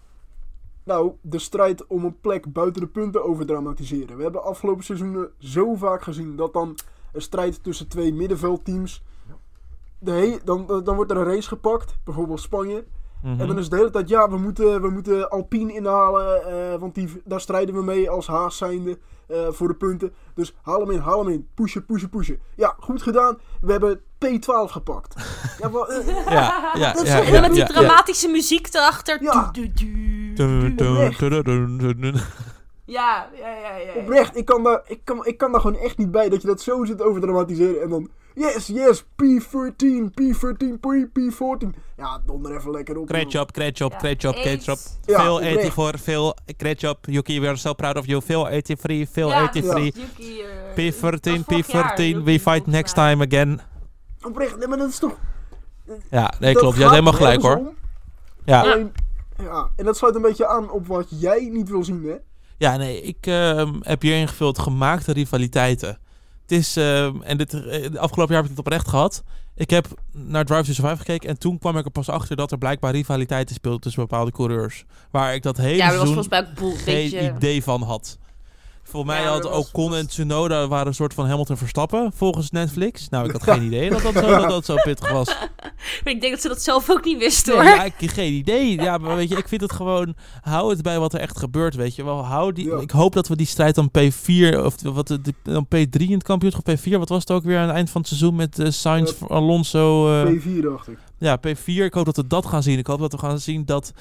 Nou, 0.84 1.12
de 1.20 1.38
strijd 1.38 1.86
om 1.86 2.04
een 2.04 2.20
plek 2.20 2.52
buiten 2.52 2.82
de 2.82 2.88
punten 2.88 3.24
overdramatiseren. 3.24 4.16
We 4.16 4.22
hebben 4.22 4.44
afgelopen 4.44 4.84
seizoenen 4.84 5.30
zo 5.38 5.74
vaak 5.74 6.02
gezien 6.02 6.36
dat 6.36 6.52
dan 6.52 6.78
een 7.12 7.22
strijd 7.22 7.62
tussen 7.62 7.88
twee 7.88 8.12
middenveldteams. 8.12 9.02
De 9.98 10.40
dan, 10.44 10.66
dan 10.84 10.96
wordt 10.96 11.10
er 11.10 11.16
een 11.16 11.24
race 11.24 11.48
gepakt, 11.48 11.96
bijvoorbeeld 12.04 12.40
Spanje. 12.40 12.84
Mhm. 13.22 13.40
En 13.40 13.46
dan 13.46 13.58
is 13.58 13.68
de 13.68 13.76
hele 13.76 13.90
tijd, 13.90 14.08
ja, 14.08 14.30
we 14.30 14.36
moeten, 14.38 14.82
we 14.82 14.90
moeten 14.90 15.30
Alpine 15.30 15.72
inhalen, 15.72 16.46
eh, 16.46 16.78
want 16.80 16.94
die, 16.94 17.08
daar 17.24 17.40
strijden 17.40 17.74
we 17.74 17.82
mee 17.82 18.10
als 18.10 18.26
haas 18.26 18.56
zijnde 18.56 18.98
eh, 19.28 19.38
voor 19.50 19.68
de 19.68 19.74
punten. 19.74 20.12
Dus 20.34 20.54
haal 20.62 20.80
hem 20.80 20.90
in, 20.90 20.98
haal 20.98 21.18
hem 21.24 21.28
in, 21.32 21.48
pushen, 21.54 21.84
pushen, 21.86 22.08
pushen. 22.08 22.38
Ja, 22.56 22.74
goed 22.78 23.02
gedaan. 23.02 23.38
We 23.60 23.72
hebben 23.72 24.00
P12 24.00 24.70
gepakt. 24.70 25.14
ja, 25.60 25.70
wel, 25.72 25.88
eh, 25.92 26.06
Ja, 26.30 26.70
ja, 26.74 26.92
Dat 26.92 27.02
is 27.02 27.08
ja, 27.08 27.16
toch- 27.18 27.26
En 27.26 27.32
dan 27.32 27.40
met 27.40 27.52
die 27.54 27.64
dramatische 27.66 28.28
muziek 28.28 28.68
erachter. 28.74 29.22
Ja. 29.22 29.48
Du- 29.52 29.72
du- 29.72 30.34
du-. 30.34 30.34
Ja, 32.84 33.28
ja, 33.38 33.48
ja, 33.54 33.76
ja. 33.76 33.92
Oprecht, 34.00 34.36
ik 34.36 34.44
kan, 34.44 34.62
daar, 34.62 34.82
ik, 34.86 35.00
kan, 35.04 35.26
ik 35.26 35.38
kan 35.38 35.52
daar 35.52 35.60
gewoon 35.60 35.76
echt 35.76 35.98
niet 35.98 36.10
bij 36.10 36.28
dat 36.28 36.40
je 36.42 36.46
dat 36.48 36.60
zo 36.60 36.84
zit 36.84 37.02
over 37.02 37.20
dramatiseren. 37.20 37.82
En 37.82 37.88
dan, 37.88 38.08
yes, 38.34 38.66
yes, 38.66 39.04
P13, 39.22 40.10
P13, 40.20 40.78
P, 40.80 40.86
P14. 41.18 41.68
Ja, 41.96 42.20
donder 42.26 42.56
even 42.56 42.70
lekker 42.70 42.98
op. 42.98 43.06
Kreetjop, 43.06 43.56
eens. 43.56 43.76
kreetjop. 44.42 44.78
Ja, 45.04 45.22
Veel 45.22 45.34
oprecht. 45.34 45.52
84, 45.60 46.00
veel 46.00 46.36
kreetjop. 46.56 47.06
Yuki, 47.06 47.40
we 47.40 47.46
are 47.46 47.56
so 47.56 47.72
proud 47.72 47.96
of 47.96 48.06
you. 48.06 48.22
Veel 48.22 48.44
83, 48.44 49.08
veel 49.10 49.28
Ja, 49.28 49.48
83. 49.48 50.02
Yuki, 50.02 50.40
eh, 50.40 50.92
P13, 50.92 51.20
dat 51.20 51.24
was 51.24 51.44
vorig 51.46 51.66
jaar, 51.72 51.92
P14, 51.92 52.02
Yuki, 52.02 52.22
we 52.24 52.40
fight 52.40 52.66
next 52.66 52.94
time 52.94 53.26
again. 53.26 53.60
Oprecht, 54.26 54.58
nee, 54.58 54.68
maar 54.68 54.78
dat 54.78 54.88
is 54.88 54.98
toch... 54.98 55.16
Ja, 56.10 56.32
nee, 56.40 56.54
klopt. 56.54 56.74
Je 56.74 56.80
hebt 56.80 56.90
helemaal 56.92 57.12
gelijk 57.12 57.42
hoor. 57.42 57.56
om. 57.56 57.74
Ja, 58.44 58.60
Alleen, 58.60 58.92
ja, 59.38 59.70
en 59.76 59.84
dat 59.84 59.96
sluit 59.96 60.14
een 60.14 60.22
beetje 60.22 60.46
aan 60.46 60.70
op 60.70 60.86
wat 60.86 61.06
jij 61.08 61.48
niet 61.52 61.68
wil 61.68 61.84
zien, 61.84 62.04
hè? 62.04 62.14
ja 62.58 62.76
nee, 62.76 63.02
ik 63.02 63.26
ehm, 63.26 63.74
heb 63.80 64.02
hier 64.02 64.16
ingevuld 64.16 64.58
gemaakte 64.58 65.12
rivaliteiten. 65.12 65.98
Het 66.52 66.60
is, 66.60 66.76
ehm, 66.76 67.22
en 67.22 67.36
dit, 67.36 67.54
eh, 67.54 67.90
de 67.90 67.98
afgelopen 67.98 68.34
jaar 68.34 68.42
heb 68.42 68.50
ik 68.50 68.56
het 68.56 68.66
oprecht 68.66 68.88
gehad. 68.88 69.22
Ik 69.54 69.70
heb 69.70 69.86
naar 70.12 70.44
Drive 70.44 70.64
to 70.64 70.72
Survive 70.72 70.96
gekeken 70.96 71.28
en 71.28 71.38
toen 71.38 71.58
kwam 71.58 71.76
ik 71.76 71.84
er 71.84 71.90
pas 71.90 72.08
achter 72.08 72.36
dat 72.36 72.52
er 72.52 72.58
blijkbaar 72.58 72.92
rivaliteiten 72.92 73.54
speelden 73.54 73.80
tussen 73.80 74.02
bepaalde 74.02 74.30
coureurs. 74.30 74.84
Waar 75.10 75.34
ik 75.34 75.42
dat 75.42 75.56
hele 75.56 75.76
Ja, 75.76 75.88
dat 75.88 75.96
was 75.96 76.04
volgens 76.04 76.28
mij 76.28 76.40
ook 76.40 76.78
geen 76.78 76.84
beetje... 76.84 77.32
idee 77.36 77.62
van 77.62 77.82
had. 77.82 78.18
Volgens 78.82 79.12
mij 79.14 79.22
Ja, 79.22 79.28
had 79.30 79.42
was- 79.42 79.68
Ocon 79.68 79.94
en 79.94 80.06
Tsunoda 80.08 80.68
waren 80.68 80.86
een 80.86 80.94
soort 80.94 81.14
van 81.14 81.26
Hamilton 81.26 81.56
Verstappen 81.56 82.12
volgens 82.14 82.50
Netflix. 82.50 83.08
Nou, 83.08 83.24
ik 83.24 83.30
had 83.32 83.42
geen 83.52 83.62
idee 83.62 83.90
dat 83.90 84.02
dat 84.02 84.14
zo, 84.14 84.20
dat 84.36 84.48
dat 84.48 84.64
zo 84.64 84.74
pittig 84.82 85.10
was. 85.12 85.28
Ik 86.04 86.20
denk 86.20 86.32
dat 86.32 86.40
ze 86.42 86.48
dat 86.48 86.62
zelf 86.62 86.90
ook 86.90 87.04
niet 87.04 87.18
wisten 87.18 87.56
Nee, 87.58 87.66
hoor. 87.66 87.76
ja, 87.76 87.84
ik 87.84 87.92
heb 87.96 88.10
geen 88.10 88.32
idee. 88.32 88.80
Ja, 88.80 88.98
maar 88.98 89.16
weet 89.16 89.28
je, 89.28 89.36
ik 89.36 89.48
vind 89.48 89.60
het 89.60 89.72
gewoon... 89.72 90.14
Hou 90.40 90.70
het 90.70 90.82
bij 90.82 90.98
wat 90.98 91.14
er 91.14 91.20
echt 91.20 91.38
gebeurt, 91.38 91.74
weet 91.74 91.94
je 91.94 92.04
wel. 92.04 92.24
Hou 92.24 92.52
die, 92.52 92.66
Ja. 92.68 92.76
Ik 92.80 92.90
hoop 92.90 93.12
dat 93.12 93.28
we 93.28 93.36
die 93.36 93.46
strijd 93.46 93.74
dan 93.74 93.90
P4... 93.98 94.64
Of 94.64 94.82
wat, 94.82 95.06
de- 95.06 95.20
dan 95.42 95.64
P3 95.76 95.90
in 96.00 96.12
het 96.12 96.22
kampioenschap 96.22 96.68
P4. 96.70 96.90
Wat 96.98 97.08
was 97.08 97.20
het 97.20 97.30
ook 97.30 97.44
weer 97.44 97.58
aan 97.58 97.66
het 97.66 97.74
eind 97.76 97.90
van 97.90 98.00
het 98.00 98.10
seizoen 98.10 98.34
met 98.34 98.58
eh 98.58 98.70
Sainz. 98.70 99.12
Alonso... 99.28 100.12
eh, 100.22 100.32
P4, 100.32 100.60
dacht 100.62 100.88
ik. 100.88 100.98
ja, 101.18 101.38
P4. 101.48 101.64
Ik 101.64 101.94
hoop 101.94 102.04
dat 102.04 102.16
we 102.16 102.26
dat 102.26 102.46
gaan 102.46 102.62
zien. 102.62 102.78
Ik 102.78 102.86
hoop 102.86 103.00
dat 103.00 103.12
we 103.12 103.18
gaan 103.18 103.38
zien 103.38 103.64
dat... 103.64 103.92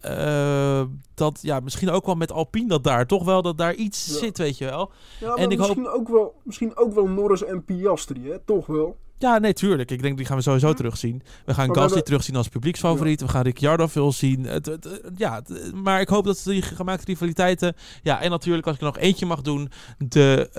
eh, 0.00 0.82
dat 1.14 1.38
ja, 1.42 1.60
misschien 1.60 1.90
ook 1.90 2.06
wel 2.06 2.14
met 2.14 2.32
Alpine 2.32 2.68
dat 2.68 2.84
daar 2.84 3.06
toch 3.06 3.24
wel 3.24 3.42
dat 3.42 3.58
daar 3.58 3.74
iets 3.74 4.06
Ja. 4.06 4.12
zit, 4.18 4.38
weet 4.38 4.58
je 4.58 4.64
wel. 4.64 4.90
Ja, 5.20 5.34
En 5.34 5.50
ik 5.50 5.58
hoop- 5.58 5.66
misschien, 5.76 5.88
ook 5.88 6.08
wel, 6.08 6.34
misschien 6.42 6.76
ook 6.76 6.94
wel 6.94 7.06
Norris 7.08 7.44
en 7.44 7.64
Piastri, 7.64 8.30
hè? 8.30 8.38
Toch 8.38 8.66
wel. 8.66 8.96
Ja, 9.18 9.38
nee, 9.38 9.52
tuurlijk. 9.52 9.90
Ik 9.90 10.02
denk 10.02 10.16
die 10.16 10.26
gaan 10.26 10.36
we 10.36 10.42
sowieso 10.42 10.72
terugzien. 10.72 11.22
We 11.44 11.54
gaan 11.54 11.66
Gasly 11.66 11.82
hebben- 11.82 12.04
terugzien 12.04 12.36
als 12.36 12.48
publieksfavoriet. 12.48 13.20
We 13.20 13.28
gaan 13.28 13.42
Ricciardo 13.42 13.86
veel 13.86 14.12
zien. 14.12 14.44
Het, 14.44 14.66
het, 14.66 14.84
het- 14.84 15.02
ja, 15.16 15.34
het- 15.44 15.72
maar 15.74 16.00
ik 16.00 16.08
hoop 16.08 16.24
dat 16.24 16.40
die 16.44 16.62
gemaakte 16.62 17.04
rivaliteiten... 17.04 17.74
Ja, 18.02 18.20
en 18.20 18.30
natuurlijk 18.30 18.66
als 18.66 18.74
ik 18.76 18.80
er 18.80 18.86
nog 18.86 18.98
eentje 18.98 19.26
mag 19.26 19.42
doen... 19.42 19.70
De 19.98 20.50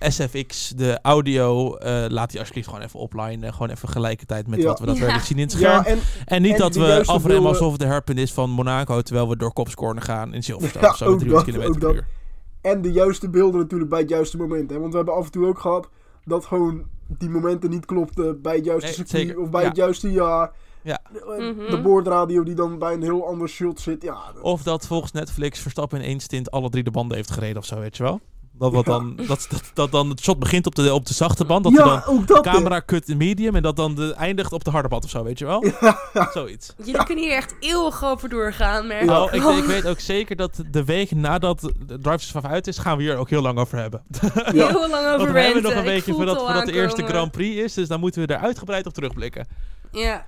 eh, 0.00 0.10
SFX, 0.10 0.68
de 0.76 0.98
audio... 1.02 1.74
eh, 1.76 2.04
laat 2.08 2.30
die 2.30 2.38
alsjeblieft 2.38 2.68
gewoon 2.68 2.82
even 2.84 3.00
offline. 3.00 3.52
gewoon 3.52 3.70
even 3.70 3.88
gelijkertijd 3.88 4.46
met 4.46 4.58
Ja. 4.62 4.66
wat 4.66 4.78
we 4.80 4.86
daadwerkelijk 4.86 5.22
Ja. 5.22 5.28
zien 5.28 5.36
in 5.38 5.42
het 5.44 5.52
scherm. 5.52 5.84
Ja, 5.84 5.84
en 5.86 5.98
en 6.24 6.42
niet 6.42 6.52
en 6.52 6.58
dat 6.58 6.74
we 6.74 7.02
afremmen 7.06 7.48
alsof 7.50 7.70
het 7.72 7.80
de 7.80 7.86
herpen 7.86 8.18
is 8.18 8.32
van 8.32 8.50
Monaco... 8.50 9.00
terwijl 9.02 9.28
we 9.28 9.36
door 9.36 9.52
Kopscorner 9.52 10.02
gaan 10.02 10.34
in 10.34 10.42
Silverstone 10.42 10.84
Ja, 10.84 10.90
of 10.90 10.96
zo 10.96 11.04
met 11.04 11.14
ook 11.14 11.20
300 11.20 11.54
dat, 11.54 11.62
km 11.62 11.72
ook 11.72 11.78
per 11.78 11.94
uur. 11.94 12.06
En 12.60 12.82
de 12.82 12.92
juiste 12.92 13.28
beelden 13.30 13.60
natuurlijk 13.60 13.90
bij 13.90 14.00
het 14.00 14.08
juiste 14.08 14.36
moment. 14.36 14.70
Hè? 14.70 14.78
Want 14.78 14.90
we 14.90 14.96
hebben 14.96 15.14
af 15.16 15.24
en 15.24 15.30
toe 15.30 15.46
ook 15.46 15.58
gehad 15.58 15.88
dat 16.24 16.44
gewoon 16.44 16.84
die 17.18 17.28
momenten 17.28 17.70
niet 17.70 17.86
klopten 17.86 18.42
bij 18.42 18.56
het 18.56 18.64
juiste 18.64 18.86
Nee, 18.98 19.06
circuit 19.06 19.36
of 19.44 19.50
bij 19.50 19.62
Ja. 19.62 19.68
het 19.68 19.76
juiste 19.76 20.10
jaar. 20.12 20.52
Ja. 20.82 21.00
De, 21.12 21.52
Mhm. 21.56 21.70
de 21.70 21.80
boordradio 21.82 22.42
die 22.42 22.54
dan 22.54 22.78
bij 22.78 22.92
een 22.92 23.02
heel 23.02 23.26
ander 23.26 23.48
shot 23.48 23.80
zit. 23.80 24.02
Ja, 24.02 24.32
dat- 24.34 24.42
Of 24.42 24.62
dat 24.62 24.86
volgens 24.86 25.12
Netflix 25.12 25.58
Verstappen 25.60 25.98
in 25.98 26.04
één 26.04 26.20
stint 26.20 26.50
alle 26.50 26.68
drie 26.70 26.82
de 26.82 26.90
banden 26.90 27.16
heeft 27.16 27.30
gereden 27.30 27.56
of 27.56 27.64
zo, 27.64 27.78
weet 27.78 27.96
je 27.96 28.02
wel? 28.02 28.20
Dat, 28.60 28.72
wat 28.72 28.86
Ja. 28.86 28.92
dan, 28.92 29.16
dat, 29.16 29.46
dat, 29.50 29.70
dat 29.74 29.90
dan 29.90 30.10
het 30.10 30.20
shot 30.20 30.38
begint 30.38 30.66
op 30.66 30.74
de, 30.74 30.94
op 30.94 31.06
de 31.06 31.14
zachte 31.14 31.44
band, 31.44 31.64
dat 31.64 31.72
ja, 31.72 31.84
dan 31.84 32.04
ook 32.04 32.26
dat. 32.26 32.44
de 32.44 32.50
hè. 32.50 32.56
camera 32.56 32.82
cut 32.86 33.08
in 33.08 33.16
medium 33.16 33.54
en 33.54 33.62
dat 33.62 33.76
dan 33.76 33.94
de, 33.94 34.14
eindigt 34.14 34.52
op 34.52 34.64
de 34.64 34.70
harde 34.70 34.88
band 34.88 35.04
of 35.04 35.10
zo, 35.10 35.22
weet 35.22 35.38
je 35.38 35.44
wel? 35.46 35.64
Zoiets. 36.32 36.74
Jullie 36.84 37.04
kunnen 37.04 37.24
hier 37.24 37.34
echt 37.34 37.54
eeuwig 37.60 38.04
over 38.04 38.28
doorgaan, 38.28 38.86
merk 38.86 39.04
Ja. 39.04 39.22
Oh, 39.22 39.32
ik, 39.32 39.42
ik 39.42 39.64
weet 39.64 39.86
ook 39.86 40.00
zeker 40.00 40.36
dat 40.36 40.62
de 40.70 40.84
week 40.84 41.10
nadat 41.10 41.60
de 41.60 41.98
Drive 41.98 42.18
Survive 42.18 42.52
uit 42.52 42.66
is, 42.66 42.78
gaan 42.78 42.96
we 42.96 43.02
hier 43.02 43.16
ook 43.16 43.30
heel 43.30 43.42
lang 43.42 43.58
over 43.58 43.78
hebben. 43.78 44.02
Ja. 44.52 44.66
Heel 44.68 44.88
lang 44.88 45.04
Want 45.04 45.20
over 45.20 45.32
we 45.32 45.40
hebben 45.40 45.62
nog 45.62 45.72
een 45.72 45.78
Ik 45.78 45.84
weekje 45.84 46.14
voordat, 46.14 46.38
voordat 46.38 46.66
de 46.66 46.72
eerste. 46.72 47.06
Grand 47.06 47.30
Prix 47.30 47.60
is, 47.62 47.74
dus 47.74 47.88
dan 47.88 48.00
moeten 48.00 48.26
we 48.26 48.34
er 48.34 48.40
uitgebreid 48.40 48.86
op 48.86 48.92
terugblikken. 48.92 49.46
Ja. 49.92 50.26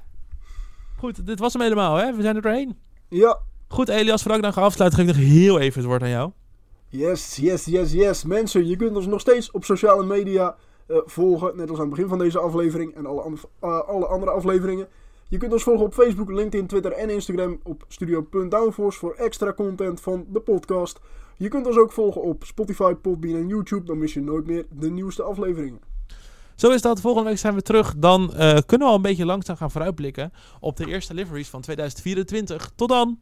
Goed, 0.99 1.27
dit 1.27 1.39
was 1.39 1.53
hem 1.53 1.63
helemaal, 1.63 1.97
hè? 1.97 2.13
We 2.17 2.23
zijn 2.23 2.37
er 2.37 2.43
doorheen. 2.43 2.79
Ja. 3.09 3.39
Goed, 3.69 3.89
Elias, 3.89 4.23
voordat 4.23 4.37
ik 4.37 4.45
dan 4.45 4.53
ga 4.53 4.61
afsluiten, 4.61 5.01
geef 5.01 5.09
ik 5.09 5.15
nog 5.17 5.25
heel 5.25 5.59
even 5.59 5.81
het 5.81 5.89
woord 5.89 6.03
aan 6.03 6.09
jou. 6.09 6.31
Yes, 6.95 7.37
yes, 7.37 7.65
yes, 7.65 7.93
yes. 7.93 8.25
Mensen, 8.25 8.67
je 8.67 8.77
kunt 8.77 8.97
ons 8.97 9.07
nog 9.07 9.21
steeds 9.21 9.51
op 9.51 9.65
sociale 9.65 10.05
media 10.05 10.57
eh, 10.87 10.97
volgen. 11.05 11.57
Net 11.57 11.69
als 11.71 11.79
aan 11.79 11.85
het 11.85 11.95
begin 11.95 12.09
van 12.09 12.19
deze 12.19 12.39
aflevering 12.39 12.95
en 12.95 13.07
alle, 13.07 13.21
andere- 13.21 13.49
eh, 13.61 13.81
alle 13.89 14.07
andere 14.07 14.31
afleveringen. 14.31 14.89
Je 15.29 15.37
kunt 15.39 15.53
ons 15.53 15.63
volgen 15.63 15.85
op 15.85 15.95
Facebook, 15.95 16.31
LinkedIn, 16.31 16.67
Twitter 16.67 16.93
en 16.93 17.11
Instagram 17.11 17.61
op 17.63 17.85
studio.downforce 17.89 18.99
voor 18.99 19.15
extra 19.15 19.53
content 19.53 20.01
van 20.01 20.27
de 20.29 20.41
podcast. 20.41 21.01
Je 21.37 21.49
kunt 21.49 21.67
ons 21.67 21.77
ook 21.77 21.93
volgen 21.93 22.23
op 22.23 22.45
Spotify, 22.45 22.95
Podbean 22.95 23.37
en 23.37 23.49
YouTube. 23.49 23.85
Dan 23.85 23.99
mis 23.99 24.15
je 24.15 24.21
nooit 24.21 24.47
meer 24.47 24.67
de 24.71 24.91
nieuwste 24.91 25.23
afleveringen. 25.23 25.81
Zo 26.57 26.71
is 26.71 26.83
dat. 26.83 27.01
Volgende 27.01 27.29
week 27.29 27.39
zijn 27.39 27.55
we 27.55 27.63
terug. 27.63 27.95
Dan 27.97 28.35
eh, 28.35 28.59
kunnen 28.67 28.87
we 28.87 28.93
al 28.93 28.95
een 28.95 29.03
beetje 29.03 29.25
langzaam 29.25 29.57
gaan 29.57 29.71
vooruitblikken 29.71 30.33
op 30.61 30.77
de 30.77 30.87
eerste 30.87 31.15
liveries 31.15 31.49
van 31.49 31.61
2024. 31.61 32.73
Tot 32.77 32.89
dan! 32.89 33.19